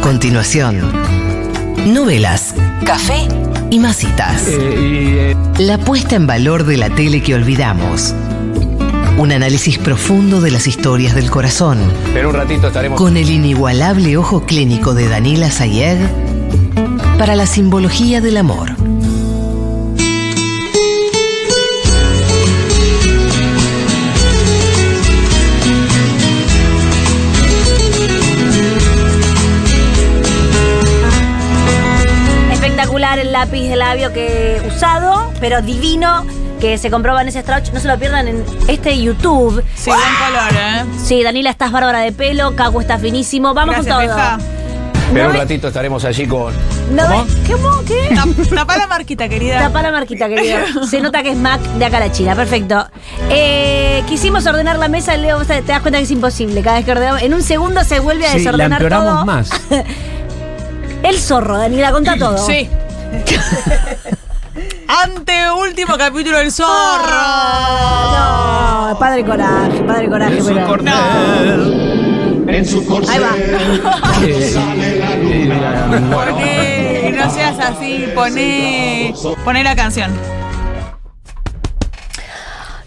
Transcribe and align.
A 0.00 0.02
continuación, 0.02 0.80
novelas, 1.86 2.54
café 2.86 3.28
y 3.68 3.78
masitas. 3.78 4.48
La 5.58 5.76
puesta 5.76 6.16
en 6.16 6.26
valor 6.26 6.64
de 6.64 6.78
la 6.78 6.88
tele 6.88 7.22
que 7.22 7.34
olvidamos. 7.34 8.14
Un 9.18 9.30
análisis 9.30 9.76
profundo 9.76 10.40
de 10.40 10.52
las 10.52 10.66
historias 10.66 11.14
del 11.14 11.30
corazón. 11.30 11.78
Pero 12.14 12.30
un 12.30 12.34
ratito 12.34 12.68
estaremos. 12.68 12.98
Con 12.98 13.18
el 13.18 13.28
inigualable 13.28 14.16
ojo 14.16 14.46
clínico 14.46 14.94
de 14.94 15.06
Daniela 15.06 15.50
Sayeg 15.50 15.98
para 17.18 17.36
la 17.36 17.44
simbología 17.44 18.22
del 18.22 18.38
amor. 18.38 18.79
Lápiz 33.46 33.68
de 33.70 33.76
labio 33.76 34.12
que 34.12 34.60
usado, 34.68 35.32
pero 35.40 35.62
divino, 35.62 36.26
que 36.60 36.76
se 36.76 36.90
compró 36.90 37.14
Vanessa 37.14 37.40
Strauch. 37.40 37.70
No 37.72 37.80
se 37.80 37.88
lo 37.88 37.98
pierdan 37.98 38.28
en 38.28 38.44
este 38.68 39.00
YouTube. 39.00 39.64
Sí, 39.74 39.88
buen 39.88 40.00
color, 40.00 40.52
¿eh? 40.62 40.84
Sí, 41.02 41.22
Daniela, 41.22 41.48
estás 41.48 41.72
bárbara 41.72 42.00
de 42.00 42.12
pelo, 42.12 42.54
Caco 42.54 42.82
está 42.82 42.98
finísimo. 42.98 43.54
Vamos 43.54 43.76
Gracias, 43.76 43.96
con 43.96 44.04
todo. 44.06 44.16
Beja. 44.16 44.38
Pero 45.12 45.24
No 45.24 45.30
un 45.30 45.32
ve- 45.32 45.38
ratito 45.40 45.68
estaremos 45.68 46.04
allí 46.04 46.26
con. 46.26 46.52
No 46.94 47.02
¿Cómo? 47.06 47.24
ve- 47.24 47.52
¿Cómo? 47.52 47.84
¿Qué? 47.86 48.10
Tap- 48.14 48.54
Tapá 48.54 48.76
la 48.76 48.86
marquita, 48.86 49.26
querida. 49.28 49.58
Tapa 49.58 49.80
la 49.82 49.90
marquita, 49.90 50.28
querido. 50.28 50.58
Se 50.88 51.00
nota 51.00 51.22
que 51.22 51.30
es 51.30 51.36
Mac 51.36 51.60
de 51.62 51.84
acá 51.86 51.96
a 51.96 52.00
la 52.00 52.12
China. 52.12 52.36
Perfecto. 52.36 52.86
Eh, 53.30 54.04
quisimos 54.06 54.46
ordenar 54.46 54.78
la 54.78 54.88
mesa, 54.88 55.16
Leo, 55.16 55.42
te 55.46 55.62
das 55.62 55.80
cuenta 55.80 55.98
que 55.98 56.04
es 56.04 56.10
imposible. 56.10 56.60
Cada 56.62 56.76
vez 56.76 56.84
que 56.84 56.92
ordenamos, 56.92 57.22
en 57.22 57.32
un 57.32 57.42
segundo 57.42 57.82
se 57.84 58.00
vuelve 58.00 58.26
a 58.26 58.32
Sí, 58.32 58.34
la 58.34 58.38
desordenar 58.42 58.82
empeoramos 58.82 59.14
todo. 59.14 59.24
más. 59.24 59.50
El 61.02 61.18
zorro, 61.18 61.56
Daniela, 61.56 61.92
contá 61.92 62.16
todo. 62.18 62.36
Sí. 62.36 62.68
Ante 64.88 65.50
último 65.52 65.96
capítulo 65.96 66.38
del 66.38 66.50
zorro. 66.50 67.20
No, 68.16 68.96
padre 68.98 69.24
coraje, 69.24 69.80
padre 69.86 70.08
coraje, 70.08 70.40
pero. 70.44 70.76
En 72.48 72.66
su 72.66 72.84
corcel 72.84 73.14
Ahí 73.14 73.20
va. 73.20 73.30
Poné, 76.30 77.12
no 77.16 77.30
seas 77.30 77.56
así, 77.60 78.06
poné, 78.14 79.14
poné 79.44 79.62
la 79.62 79.76
canción. 79.76 80.10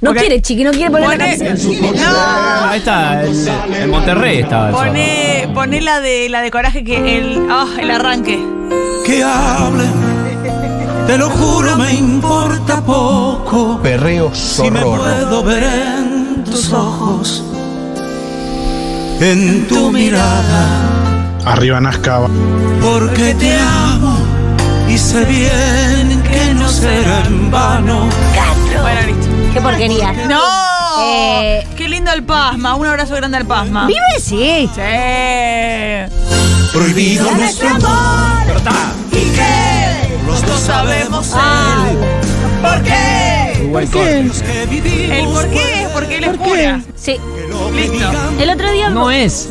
No 0.02 0.14
quiere, 0.14 0.42
chiqui, 0.42 0.66
no 0.66 0.72
quiere 0.72 0.92
poner 0.92 1.08
la 1.10 1.18
canción. 1.18 1.58
no, 1.96 2.68
Ahí 2.68 2.80
está, 2.80 3.24
en, 3.24 3.90
Monterrey 3.90 4.40
estaba 4.40 4.72
poné, 4.72 5.48
poné 5.54 5.80
la 5.80 6.02
de 6.02 6.28
la 6.28 6.42
de 6.42 6.52
coraje 6.52 6.84
que 6.84 7.18
el, 7.18 7.48
ah, 7.50 7.68
el 7.80 7.90
arranque. 7.90 8.38
que 9.06 9.24
hable. 9.24 9.86
Te 11.08 11.18
lo 11.18 11.30
juro, 11.30 11.76
me 11.78 11.94
importa 11.94 12.82
poco. 12.82 13.80
Perreo 13.82 14.34
Si 14.34 14.70
me 14.72 14.82
puedo 14.82 15.44
ver 15.44 15.64
en 15.64 16.44
tus 16.46 16.72
ojos, 16.72 17.44
en 19.20 19.68
tu 19.68 19.92
mirada, 19.92 20.66
Arriba 21.46 21.80
Nazca. 21.82 22.22
porque 22.82 23.36
te 23.36 23.58
amo 23.58 24.18
y 24.90 24.98
sé 24.98 25.26
bien 25.26 26.22
que 26.24 26.54
no 26.54 26.68
será 26.70 27.24
en 27.26 27.52
vano. 27.52 28.08
Bueno, 28.82 29.02
listo. 29.06 29.28
Qué 29.54 29.62
porquería. 29.62 30.14
¡No! 30.28 30.42
Eh. 31.02 31.68
¡Qué 31.76 31.88
lindo 31.90 32.12
el 32.12 32.24
Pasma! 32.24 32.76
Un 32.76 32.86
abrazo 32.88 33.16
grande 33.16 33.38
al 33.38 33.46
Pasma. 33.46 33.88
¿Vive? 33.88 34.00
Sí. 34.20 34.70
Sí. 34.74 34.82
Prohibido 36.72 37.30
nuestro 37.32 37.70
amor. 37.70 38.62
Sabemos 40.64 41.32
Ay. 41.36 41.98
el 43.62 43.70
por 43.70 43.86
qué. 43.88 44.30
Que 44.46 44.66
vivimos 44.70 45.18
¿El 45.18 45.26
por 45.26 45.50
qué? 45.50 45.82
Es 45.84 45.90
porque 45.90 46.18
él 46.18 46.24
es 46.24 46.38
cura. 46.38 46.82
Sí. 46.96 47.18
Listo. 47.76 48.12
El 48.40 48.50
otro 48.50 48.72
día. 48.72 48.90
No 48.90 49.12
es. 49.12 49.50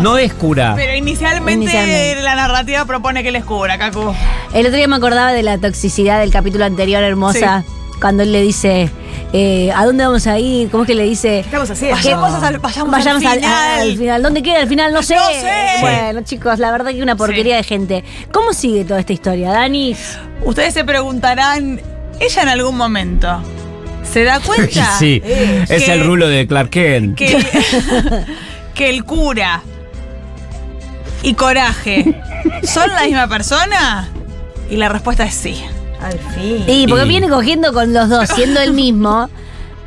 No 0.00 0.18
es 0.18 0.32
cura. 0.34 0.74
Pero 0.76 0.94
inicialmente, 0.94 1.64
Inicialmente. 1.64 2.22
la 2.22 2.34
narrativa 2.34 2.84
propone 2.84 3.22
que 3.22 3.30
él 3.30 3.36
es 3.36 3.44
cura, 3.44 3.78
Cacu. 3.78 4.14
El 4.52 4.66
otro 4.66 4.76
día 4.76 4.88
me 4.88 4.96
acordaba 4.96 5.32
de 5.32 5.42
la 5.42 5.58
toxicidad 5.58 6.20
del 6.20 6.30
capítulo 6.30 6.64
anterior, 6.64 7.02
hermosa. 7.02 7.64
Cuando 8.00 8.22
él 8.22 8.32
le 8.32 8.42
dice, 8.42 8.90
eh, 9.36 9.72
¿a 9.74 9.84
dónde 9.84 10.06
vamos 10.06 10.26
a 10.28 10.38
ir? 10.38 10.70
¿Cómo 10.70 10.84
es 10.84 10.86
que 10.86 10.94
le 10.94 11.02
dice? 11.02 11.40
Estamos 11.40 11.68
haciendo. 11.68 11.96
Vayamos 11.96 12.42
al- 12.42 12.58
vayamos 12.60 12.94
al 12.94 13.00
Vayamos 13.00 13.24
al, 13.24 13.34
final. 13.40 13.80
al 13.80 13.96
final. 13.98 14.22
¿Dónde 14.22 14.42
queda 14.44 14.60
el 14.60 14.68
final? 14.68 14.92
No 14.92 15.02
sé. 15.02 15.16
No 15.16 15.26
sé. 15.28 15.50
Bueno, 15.80 16.20
chicos, 16.22 16.58
la 16.60 16.70
verdad 16.70 16.92
que 16.92 17.02
una 17.02 17.16
porquería 17.16 17.56
Sí. 17.56 17.62
de 17.62 17.64
gente. 17.64 18.04
¿Cómo 18.32 18.52
sigue 18.52 18.84
toda 18.84 19.00
esta 19.00 19.12
historia, 19.12 19.50
Dani? 19.50 19.96
Ustedes 20.44 20.72
se 20.72 20.84
preguntarán, 20.84 21.80
¿ella 22.20 22.42
en 22.42 22.48
algún 22.48 22.76
momento 22.76 23.42
se 24.08 24.22
da 24.22 24.38
cuenta? 24.46 24.96
Sí, 24.98 25.20
eh, 25.24 25.64
es 25.68 25.82
que- 25.84 25.92
el 25.92 26.04
rulo 26.06 26.28
de 26.28 26.46
Clark 26.46 26.70
Kent. 26.70 27.16
Que 27.18 27.36
el, 27.36 27.46
que 28.74 28.88
el 28.90 29.04
cura 29.04 29.62
y 31.22 31.34
coraje 31.34 32.20
son 32.62 32.88
la 32.90 33.02
misma 33.02 33.26
persona? 33.26 34.08
Y 34.70 34.76
la 34.76 34.88
respuesta 34.88 35.24
es 35.24 35.34
sí. 35.34 35.64
Al 36.04 36.18
fin. 36.34 36.64
Y 36.66 36.86
porque 36.86 37.04
Y- 37.04 37.08
viene 37.08 37.28
cogiendo 37.28 37.72
con 37.72 37.92
los 37.92 38.08
dos, 38.08 38.28
siendo 38.28 38.60
el 38.60 38.72
mismo. 38.72 39.28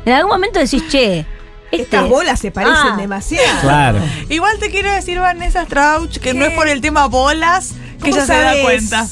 En 0.04 0.12
algún 0.14 0.32
momento 0.32 0.58
decís, 0.58 0.82
che. 0.88 1.26
Este, 1.70 1.82
Estas 1.82 2.08
bolas 2.08 2.40
se 2.40 2.50
parecen 2.50 2.92
Ah. 2.94 2.96
demasiado. 2.96 3.60
Claro. 3.60 3.98
Igual 4.30 4.58
te 4.58 4.70
quiero 4.70 4.90
decir, 4.90 5.18
Vanessa 5.20 5.64
Strauch, 5.66 6.16
que 6.18 6.32
no 6.32 6.46
es 6.46 6.52
por 6.54 6.66
el 6.66 6.80
tema 6.80 7.06
bolas 7.08 7.72
que 8.02 8.10
¿Cómo 8.10 8.16
ella 8.16 8.26
se 8.26 8.32
da 8.32 8.48
sabes? 8.48 8.64
cuenta. 8.64 9.06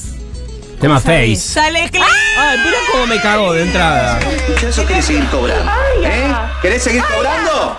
Tema? 0.81 0.99
Face. 0.99 1.35
Sale 1.37 1.89
clic. 1.89 2.03
Ay, 2.37 2.57
mira 2.63 2.77
cómo 2.91 3.05
me 3.07 3.19
cagó 3.21 3.53
de 3.53 3.63
entrada. 3.63 4.19
¿Eso 4.67 4.85
querés 4.85 5.05
seguir 5.05 5.25
cobrando? 5.29 5.71
¿Eh? 6.03 6.27
¿Querés 6.61 6.83
seguir 6.83 7.03
cobrando? 7.03 7.77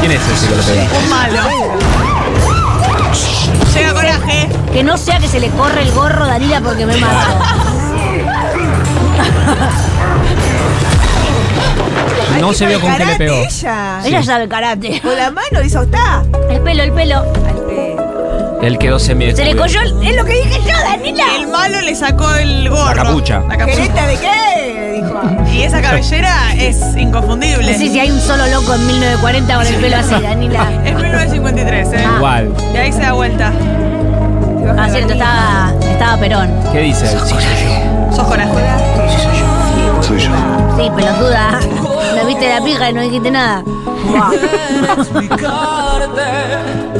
¿Quién 0.00 0.12
es 0.12 0.20
ese 0.28 0.46
que 0.48 0.56
lo 0.56 0.62
pega? 0.62 0.88
Un 0.98 1.08
malo. 1.08 1.42
Llega 3.74 3.92
coraje. 3.92 4.05
Que 4.76 4.84
no 4.84 4.98
sea 4.98 5.18
que 5.18 5.26
se 5.26 5.40
le 5.40 5.48
corre 5.48 5.80
el 5.80 5.90
gorro, 5.92 6.26
Danila, 6.26 6.60
porque 6.60 6.84
me 6.84 6.98
mato. 6.98 7.16
No 12.38 12.52
se 12.52 12.66
vio 12.66 12.78
con 12.78 12.92
qué 12.92 12.98
le 12.98 13.04
Karate, 13.04 13.24
pegó. 13.24 13.34
Ella. 13.36 14.00
Ella 14.04 14.22
sabe 14.22 14.46
karate. 14.48 15.00
Con 15.00 15.16
la 15.16 15.30
mano 15.30 15.62
hizo 15.64 15.80
está. 15.80 16.22
El 16.50 16.60
pelo, 16.60 16.82
el 16.82 16.92
pelo. 16.92 17.24
Él 18.60 18.76
quedó 18.76 18.98
semi 18.98 19.34
Se 19.34 19.46
le 19.46 19.56
cogió. 19.56 19.80
el- 19.80 20.06
Es 20.06 20.14
lo 20.14 20.26
que 20.26 20.34
dije 20.34 20.60
yo, 20.66 20.74
Danila. 20.84 21.24
El 21.38 21.46
malo 21.46 21.80
le 21.80 21.94
sacó 21.94 22.34
el 22.34 22.68
gorro. 22.68 22.94
La 22.94 23.02
capucha. 23.04 23.40
La 23.48 23.56
capucha. 23.56 23.76
¿Quereta 23.78 24.06
de 24.06 24.18
qué? 24.18 25.02
Dijo. 25.02 25.20
Y 25.54 25.62
esa 25.62 25.80
cabellera 25.80 26.52
es 26.54 26.76
inconfundible. 26.98 27.72
No 27.72 27.78
sé 27.78 27.88
si 27.88 27.98
hay 27.98 28.10
un 28.10 28.20
solo 28.20 28.46
loco 28.48 28.74
en 28.74 28.86
1940 28.86 29.54
con 29.56 29.66
el 29.66 29.74
pelo 29.76 29.96
así, 29.96 30.20
Danila. 30.22 30.70
Es 30.84 30.94
1953, 30.94 31.88
¿eh? 31.94 32.04
Igual. 32.16 32.52
De 32.74 32.78
ahí 32.78 32.92
se 32.92 33.00
da 33.00 33.12
vuelta. 33.12 33.52
Ah, 34.78 34.88
cierto, 34.90 35.12
estaba, 35.14 35.72
estaba 35.90 36.16
Perón. 36.18 36.50
¿Qué 36.72 36.80
dice? 36.80 37.06
Sos 38.14 38.26
coraje. 38.26 38.52
Soy 40.02 40.18
yo. 40.18 40.30
Sí, 40.76 40.90
pelotuda. 40.94 41.60
Me 42.14 42.24
viste 42.26 42.48
la 42.48 42.64
pija 42.64 42.90
y 42.90 42.92
no 42.92 43.00
dijiste 43.02 43.30
nada. 43.30 43.62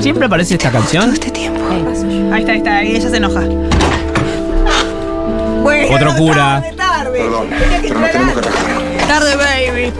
¿Siempre 0.00 0.26
aparece 0.26 0.54
esta 0.54 0.70
canción? 0.70 1.10
Ahí 2.32 2.40
está, 2.40 2.52
ahí 2.52 2.58
está. 2.58 2.84
Y 2.84 2.96
ella 2.96 3.08
se 3.10 3.16
enoja. 3.16 3.42
Bueno, 5.62 5.94
Otro 5.94 6.14
cura. 6.16 6.62
Tarde, 6.62 6.72
tarde. 6.76 7.18
Perdón, 7.18 7.48
Tenía 7.48 7.80
que 7.80 7.88
pero 7.88 8.00
nos 8.00 8.08
entrar 8.08 8.34
tenemos 8.34 8.46
que. 8.98 9.06
Tarde, 9.06 9.36
baby. 9.36 9.92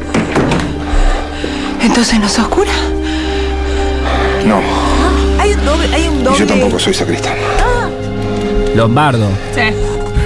Entonces 1.83 2.21
no 2.21 2.29
sos 2.29 2.49
cura. 2.49 2.73
No, 4.47 4.61
Hay 5.41 5.53
un 5.55 5.65
doble. 5.65 5.95
Hay 5.95 6.09
un 6.09 6.21
y 6.21 6.23
doble. 6.23 6.39
yo 6.39 6.47
tampoco 6.47 6.79
soy 6.79 6.95
sacristán. 6.95 7.35
Lombardo. 8.77 9.27
Sí. 9.55 9.63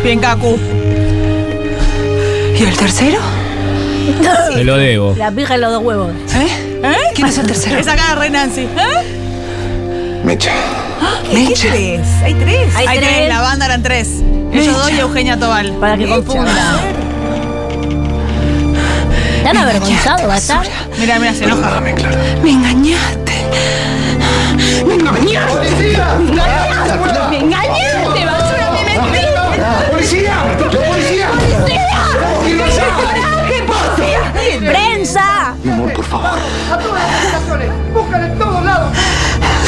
Bien, 0.02 0.18
Cacu. 0.18 0.58
¿Y 2.58 2.62
el 2.64 2.76
tercero? 2.76 3.18
Te 4.52 4.64
lo 4.64 4.76
debo. 4.76 5.14
La 5.16 5.30
pija 5.30 5.56
y 5.56 5.60
los 5.60 5.70
dos 5.70 5.82
huevos. 5.84 6.10
¿Eh? 6.34 6.48
¿Quién 7.14 7.28
es 7.28 7.38
el 7.38 7.46
tercero? 7.46 7.78
Esa 7.78 7.94
cara 7.94 8.14
de 8.14 8.20
Rey 8.20 8.30
Nancy. 8.30 8.62
¿Eh? 8.62 10.20
Mecha. 10.24 10.50
¿Qué 11.30 11.54
tres? 11.56 12.00
Hay 12.24 12.34
tres. 12.34 12.74
Hay 12.74 12.86
Hay 12.88 12.98
tres. 12.98 13.10
tres. 13.10 13.28
La 13.28 13.40
banda 13.40 13.66
eran 13.66 13.82
tres. 13.84 14.08
Ellos 14.52 14.76
dos 14.76 14.90
y 14.90 14.98
Eugenia 14.98 15.38
Tobal. 15.38 15.72
Para 15.74 15.96
que 15.96 16.08
confunda. 16.08 16.80
¿Tan 19.44 19.56
avergonzado 19.56 20.26
va 20.26 20.34
a 20.34 20.38
estar? 20.38 20.66
Mira, 20.98 21.18
mira, 21.20 21.32
se 21.34 21.44
enoja. 21.44 21.62
Perdóname, 21.62 21.94
Clara. 21.94 22.16
Me 22.42 22.50
engañaste. 22.50 23.32
Me 24.86 24.94
engañaste. 24.94 25.96
Me 27.30 27.36
engañaste, 27.38 27.98
me 28.00 28.09
policía! 30.10 30.34
¡La 30.58 30.70
policía! 30.70 31.28
¡Policía! 31.30 31.74
¿Qué 32.44 32.90
¡Coraje, 32.90 33.62
policía! 33.62 34.70
¡Prensa! 34.72 35.54
Mi 35.62 35.70
amor, 35.70 35.92
por 35.92 36.04
favor. 36.04 36.38
A 36.72 36.78
todas 36.78 37.02
las 37.02 37.24
estaciones. 37.24 37.70
Búscala 37.94 38.26
en 38.26 38.38
todos 38.38 38.64
lados. 38.64 38.96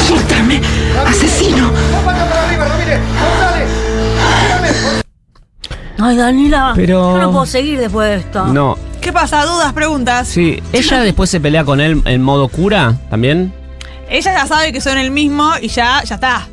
¡Suéltame! 0.05 0.61
¡Asesino! 1.07 1.71
¡No 1.71 2.01
para 2.05 2.45
arriba, 2.45 2.67
Ramírez! 2.67 2.99
¡González! 3.21 3.69
Ay, 5.99 6.17
Danila, 6.17 6.73
Pero... 6.75 7.13
yo 7.13 7.21
no 7.21 7.31
puedo 7.31 7.45
seguir 7.45 7.79
después 7.79 8.09
de 8.09 8.15
esto. 8.17 8.45
No. 8.47 8.77
¿Qué 8.99 9.13
pasa? 9.13 9.45
¿Dudas? 9.45 9.71
¿Preguntas? 9.71 10.27
Sí. 10.27 10.61
¿Ella 10.73 11.01
después 11.01 11.29
se 11.29 11.39
pelea 11.39 11.63
con 11.63 11.79
él 11.79 12.01
en 12.05 12.21
modo 12.21 12.49
cura 12.49 12.95
también? 13.09 13.53
Ella 14.09 14.33
ya 14.33 14.45
sabe 14.45 14.73
que 14.73 14.81
son 14.81 14.97
el 14.97 15.11
mismo 15.11 15.53
y 15.61 15.69
ya, 15.69 16.03
ya 16.03 16.15
está. 16.15 16.47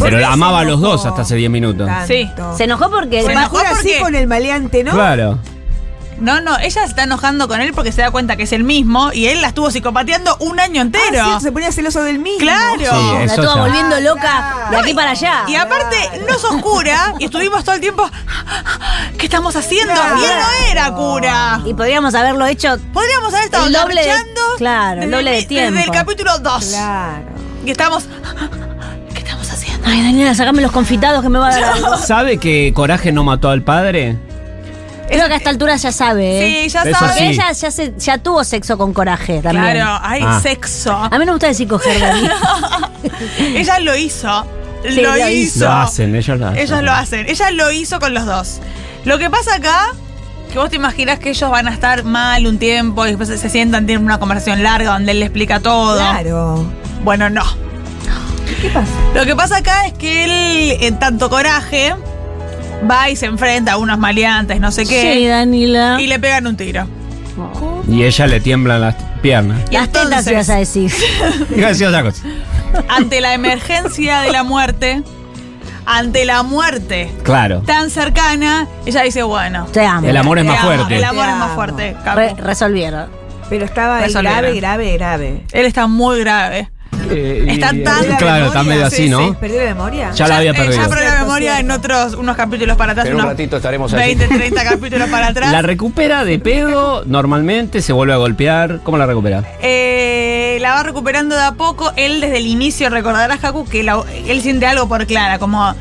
Pero 0.00 0.26
amaba 0.26 0.60
a 0.60 0.64
los 0.64 0.80
dos 0.80 1.04
hasta 1.06 1.22
hace 1.22 1.34
10 1.36 1.50
minutos. 1.50 1.88
Sí. 2.06 2.30
Se 2.56 2.64
enojó 2.64 2.90
porque. 2.90 3.22
Se 3.22 3.32
enojó 3.32 3.58
Ahora 3.58 3.70
sí 3.76 3.88
porque- 3.88 3.98
con 4.00 4.14
el 4.14 4.26
maleante, 4.26 4.84
¿no? 4.84 4.92
Claro. 4.92 5.38
No, 6.18 6.40
no, 6.40 6.56
ella 6.58 6.82
se 6.82 6.86
está 6.86 7.02
enojando 7.02 7.48
con 7.48 7.60
él 7.60 7.72
porque 7.74 7.90
se 7.90 8.00
da 8.00 8.12
cuenta 8.12 8.36
que 8.36 8.44
es 8.44 8.52
el 8.52 8.62
mismo 8.62 9.12
y 9.12 9.26
él 9.26 9.40
la 9.42 9.48
estuvo 9.48 9.72
psicopateando 9.72 10.36
un 10.38 10.60
año 10.60 10.80
Ah, 10.80 10.84
entero. 10.84 11.24
sí, 11.24 11.40
se 11.44 11.50
ponía 11.50 11.72
celoso 11.72 12.00
del 12.04 12.20
mismo. 12.20 12.38
Claro. 12.38 12.78
Sí, 12.78 12.86
la 13.18 13.24
estuvo 13.24 13.54
ya. 13.56 13.60
volviendo 13.60 13.98
loca 13.98 14.20
Claro. 14.20 14.70
de 14.70 14.76
aquí 14.76 14.94
para 14.94 15.10
allá. 15.12 15.42
Y 15.48 15.56
aparte, 15.56 15.96
no 16.28 16.38
sos 16.38 16.62
cura 16.62 17.14
y 17.18 17.24
estuvimos 17.24 17.64
todo 17.64 17.74
el 17.74 17.80
tiempo. 17.80 18.08
¿Qué 19.18 19.26
estamos 19.26 19.56
haciendo? 19.56 19.94
Claro. 19.94 20.16
Y 20.20 20.24
él 20.24 20.30
no 20.30 20.70
era 20.70 20.92
cura. 20.94 21.60
Y 21.64 21.74
podríamos 21.74 22.14
haberlo 22.14 22.46
hecho. 22.46 22.76
Podríamos 22.92 23.32
haber 23.34 23.46
estado 23.46 23.66
El 23.66 23.72
doble 23.72 24.00
de- 24.02 24.06
garchando 24.06 24.40
claro, 24.58 25.02
el 25.02 25.10
doble 25.10 25.30
de 25.32 25.42
tiempo. 25.44 25.72
Desde 25.76 25.86
el 25.86 25.90
capítulo 25.92 26.38
2. 26.38 26.64
Claro. 26.66 27.24
Y 27.66 27.70
estamos. 27.72 28.04
Ay, 29.84 30.02
Daniela, 30.02 30.34
sacame 30.34 30.62
los 30.62 30.70
confitados 30.72 31.22
que 31.22 31.28
me 31.28 31.38
va 31.38 31.48
a 31.48 31.50
dar 31.52 31.64
algo. 31.64 31.96
¿Sabe 32.06 32.38
que 32.38 32.72
Coraje 32.74 33.12
no 33.12 33.24
mató 33.24 33.50
al 33.50 33.62
padre? 33.62 34.16
Creo 35.08 35.26
que 35.26 35.34
a 35.34 35.36
esta 35.36 35.50
altura 35.50 35.76
ya 35.76 35.92
sabe, 35.92 36.38
¿eh? 36.60 36.64
Sí, 36.64 36.68
ya 36.70 36.82
Eso 36.82 36.98
sabe. 36.98 37.06
Porque 37.12 37.18
sí. 37.18 37.24
ella 37.34 37.52
ya, 37.52 37.70
se- 37.70 37.94
ya 37.98 38.18
tuvo 38.18 38.44
sexo 38.44 38.78
con 38.78 38.94
coraje 38.94 39.42
también. 39.42 39.74
Claro, 39.74 39.98
hay 40.02 40.22
Ah. 40.24 40.40
sexo. 40.40 40.92
A 40.96 41.10
mí 41.10 41.18
no 41.18 41.26
me 41.26 41.32
gusta 41.32 41.48
decir 41.48 41.68
coger, 41.68 42.00
Dani. 42.00 42.28
Ella 43.56 43.78
lo 43.80 43.94
hizo. 43.96 44.46
Sí, 44.88 45.00
lo, 45.02 45.14
lo 45.14 45.28
hizo. 45.28 45.64
Lo 45.66 45.72
hacen, 45.72 46.14
ellos 46.16 46.38
lo 46.38 46.46
hacen. 46.48 46.58
Ellos 46.62 46.82
lo 46.82 46.92
hacen. 46.92 47.26
Ella 47.28 47.50
lo 47.50 47.70
hizo 47.72 48.00
con 48.00 48.14
los 48.14 48.24
dos. 48.24 48.60
Lo 49.04 49.18
que 49.18 49.28
pasa 49.28 49.56
acá, 49.56 49.88
que 50.50 50.58
vos 50.58 50.70
te 50.70 50.76
imaginas 50.76 51.18
que 51.18 51.30
ellos 51.30 51.50
van 51.50 51.68
a 51.68 51.72
estar 51.74 52.04
mal 52.04 52.46
un 52.46 52.58
tiempo 52.58 53.04
y 53.06 53.10
después 53.14 53.28
se 53.28 53.48
sientan, 53.50 53.84
tienen 53.86 54.04
una 54.04 54.18
conversación 54.18 54.62
larga 54.62 54.92
donde 54.92 55.12
él 55.12 55.20
le 55.20 55.26
explica 55.26 55.60
todo. 55.60 55.96
Claro. 55.98 56.64
Bueno, 57.04 57.28
no. 57.28 57.42
¿Qué 58.62 58.68
pasa? 58.70 58.92
Lo 59.14 59.26
que 59.26 59.34
pasa 59.36 59.56
acá 59.58 59.86
es 59.86 59.92
que 59.94 60.24
él, 60.24 60.76
en 60.84 60.98
tanto 60.98 61.28
coraje, 61.28 61.94
va 62.90 63.10
y 63.10 63.16
se 63.16 63.26
enfrenta 63.26 63.72
a 63.72 63.76
unos 63.76 63.98
maleantes, 63.98 64.60
no 64.60 64.70
sé 64.72 64.84
Sí, 64.86 64.90
qué, 64.94 65.28
Danila. 65.28 66.00
y 66.00 66.06
le 66.06 66.18
pegan 66.20 66.46
un 66.46 66.56
tiro. 66.56 66.86
Y 67.88 68.04
ella 68.04 68.26
le 68.26 68.40
tiemblan 68.40 68.80
las 68.80 68.94
piernas. 69.20 69.60
Y 69.70 69.74
Las 69.74 69.88
tetas 69.88 70.04
entonces- 70.26 70.32
ibas 70.32 70.48
a 70.50 70.54
decir. 70.56 70.92
Otra 71.88 72.02
cosa. 72.02 72.22
Ante 72.88 73.20
la 73.20 73.34
emergencia 73.34 74.20
de 74.20 74.30
la 74.32 74.44
muerte, 74.44 75.02
ante 75.84 76.24
la 76.24 76.42
muerte 76.42 77.10
Claro. 77.24 77.60
tan 77.62 77.90
cercana, 77.90 78.68
ella 78.86 79.02
dice, 79.02 79.22
bueno. 79.24 79.66
Te 79.72 79.84
amo. 79.84 80.06
El 80.08 80.16
amor 80.16 80.38
es 80.38 80.44
te 80.44 80.50
más 80.50 80.60
amo, 80.60 80.68
fuerte. 80.68 80.96
El 80.96 81.04
amor 81.04 81.24
Te 81.24 81.30
es 81.30 81.36
más 81.36 81.44
amo. 81.46 81.54
fuerte. 81.54 81.96
Re- 82.14 82.34
resolvieron. 82.38 83.06
Pero 83.50 83.64
estaba 83.64 83.98
ahí 83.98 84.12
grave, 84.12 84.54
grave, 84.54 84.92
grave. 84.94 85.44
Él 85.52 85.66
está 85.66 85.86
muy 85.86 86.20
grave. 86.20 86.70
Está 87.52 87.66
tan- 87.68 87.82
¿Perdió 87.82 88.10
la 88.10 88.16
Claro, 88.16 88.46
está 88.46 88.62
medio 88.62 88.86
así, 88.86 88.96
Sí, 89.04 89.08
¿no? 89.08 89.28
sí. 89.28 89.34
¿Perdió 89.40 89.58
la 89.60 89.64
memoria? 89.74 90.10
Ya 90.12 90.28
la 90.28 90.36
había 90.38 90.50
eh, 90.50 90.54
perdido. 90.54 90.82
ya 90.82 90.88
perdió 90.88 91.04
la 91.10 91.18
memoria 91.20 91.60
en 91.60 91.70
otros 91.70 92.14
unos 92.14 92.36
capítulos 92.36 92.76
para 92.76 92.92
atrás. 92.92 93.06
En 93.06 93.14
un 93.14 93.20
unos 93.20 93.30
ratito 93.32 93.56
estaremos 93.56 93.92
allí. 93.92 94.14
20, 94.14 94.28
30 94.36 94.64
capítulos 94.64 95.08
para 95.08 95.26
atrás. 95.28 95.52
La 95.52 95.62
recupera 95.62 96.24
de 96.24 96.38
pedo 96.38 97.04
normalmente, 97.06 97.82
se 97.82 97.92
vuelve 97.92 98.12
a 98.14 98.16
golpear. 98.18 98.80
¿Cómo 98.82 98.98
la 98.98 99.06
recupera? 99.06 99.42
Eh, 99.60 100.58
la 100.60 100.74
va 100.74 100.82
recuperando 100.82 101.34
de 101.36 101.42
a 101.42 101.52
poco. 101.52 101.92
Él 101.96 102.20
desde 102.20 102.38
el 102.38 102.46
inicio 102.46 102.88
recordarás, 102.90 103.42
Haku, 103.42 103.64
que 103.66 103.82
la- 103.82 104.02
él 104.26 104.40
siente 104.42 104.66
algo 104.66 104.88
por 104.88 105.06
Clara, 105.06 105.38
como 105.38 105.74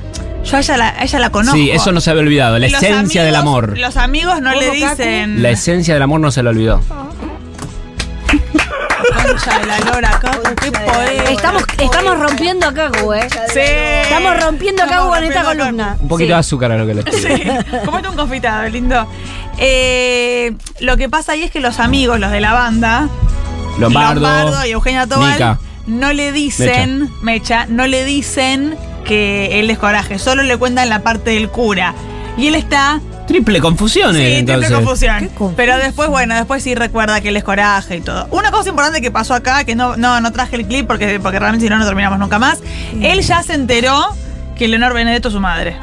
yo 0.43 0.57
a 0.57 0.59
ella 0.59 0.77
la, 0.77 0.89
a 0.89 1.03
ella 1.03 1.19
la 1.19 1.29
conozco. 1.29 1.55
Sí, 1.55 1.69
eso 1.69 1.91
no 1.91 2.01
se 2.01 2.09
había 2.09 2.23
olvidado. 2.23 2.57
La 2.57 2.67
los 2.67 2.81
esencia 2.81 3.23
del 3.23 3.35
amor. 3.35 3.77
Los 3.77 3.95
amigos 3.97 4.41
no 4.41 4.53
le 4.55 4.71
dicen. 4.71 5.41
La 5.43 5.51
esencia 5.51 5.93
del 5.93 6.01
amor 6.03 6.19
no 6.19 6.31
se 6.31 6.41
lo 6.43 6.49
olvidó. 6.49 6.81
Concha 9.13 9.59
de 9.59 9.65
la 9.65 9.79
lora, 9.79 10.19
Kaku, 10.19 10.55
qué 10.61 10.71
poder. 10.71 11.31
Estamos, 11.31 11.63
estamos 11.77 12.19
rompiendo 12.19 12.67
a 12.67 12.73
¿eh? 13.13 13.27
Sí. 13.53 13.59
Estamos 13.59 14.41
rompiendo 14.43 14.83
a 14.83 14.87
con 15.09 15.23
esta 15.23 15.43
columna. 15.43 15.97
Un 15.99 16.07
poquito 16.07 16.27
Sí. 16.27 16.33
de 16.33 16.39
azúcar 16.39 16.71
a 16.71 16.77
lo 16.77 16.85
que 16.87 16.93
le 16.95 17.03
Sí, 17.11 17.43
comete 17.85 18.09
un 18.09 18.15
confitado, 18.15 18.67
lindo. 18.69 19.07
Eh, 19.57 20.53
lo 20.79 20.97
que 20.97 21.09
pasa 21.09 21.33
ahí 21.33 21.43
es 21.43 21.51
que 21.51 21.59
los 21.59 21.79
amigos, 21.79 22.19
los 22.19 22.31
de 22.31 22.41
la 22.41 22.53
banda, 22.53 23.07
Lombardo. 23.77 24.65
y 24.65 24.71
Eugenia 24.71 25.07
Tobal, 25.07 25.57
no 25.87 26.13
le 26.13 26.31
dicen, 26.31 27.09
Mecha. 27.21 27.65
no 27.67 27.87
le 27.87 28.03
dicen 28.05 28.75
que 29.05 29.59
él 29.59 29.69
es 29.69 29.77
coraje, 29.77 30.19
solo 30.19 30.43
le 30.43 30.57
cuentan 30.57 30.89
la 30.89 30.99
parte 30.99 31.31
del 31.31 31.49
cura. 31.49 31.93
Y 32.37 32.47
él 32.47 32.55
está. 32.55 32.99
Triple 33.27 33.61
confusiones, 33.61 34.17
Sí, 34.21 34.33
entonces. 34.39 34.67
triple 34.67 34.83
confusión. 34.85 35.29
Pero 35.55 35.77
después, 35.77 36.09
bueno, 36.09 36.35
después 36.35 36.61
sí 36.63 36.75
recuerda 36.75 37.21
que 37.21 37.29
él 37.29 37.37
es 37.37 37.43
coraje 37.43 37.97
y 37.97 38.01
todo. 38.01 38.27
Una 38.31 38.51
cosa 38.51 38.69
importante 38.69 39.01
que 39.01 39.11
pasó 39.11 39.33
acá, 39.33 39.63
que 39.63 39.75
no, 39.75 39.95
no, 39.95 40.19
no 40.19 40.31
traje 40.31 40.55
el 40.57 40.65
clip 40.65 40.87
porque, 40.87 41.19
porque 41.19 41.39
realmente 41.39 41.65
si 41.65 41.69
no, 41.69 41.77
no 41.77 41.85
terminamos 41.85 42.19
nunca 42.19 42.39
más. 42.39 42.59
Él 43.01 43.21
ya 43.21 43.41
se 43.43 43.53
enteró 43.53 44.15
que 44.57 44.67
Leonor 44.67 44.93
Benedetto 44.93 45.29
es 45.29 45.33
su 45.33 45.39
madre. 45.39 45.77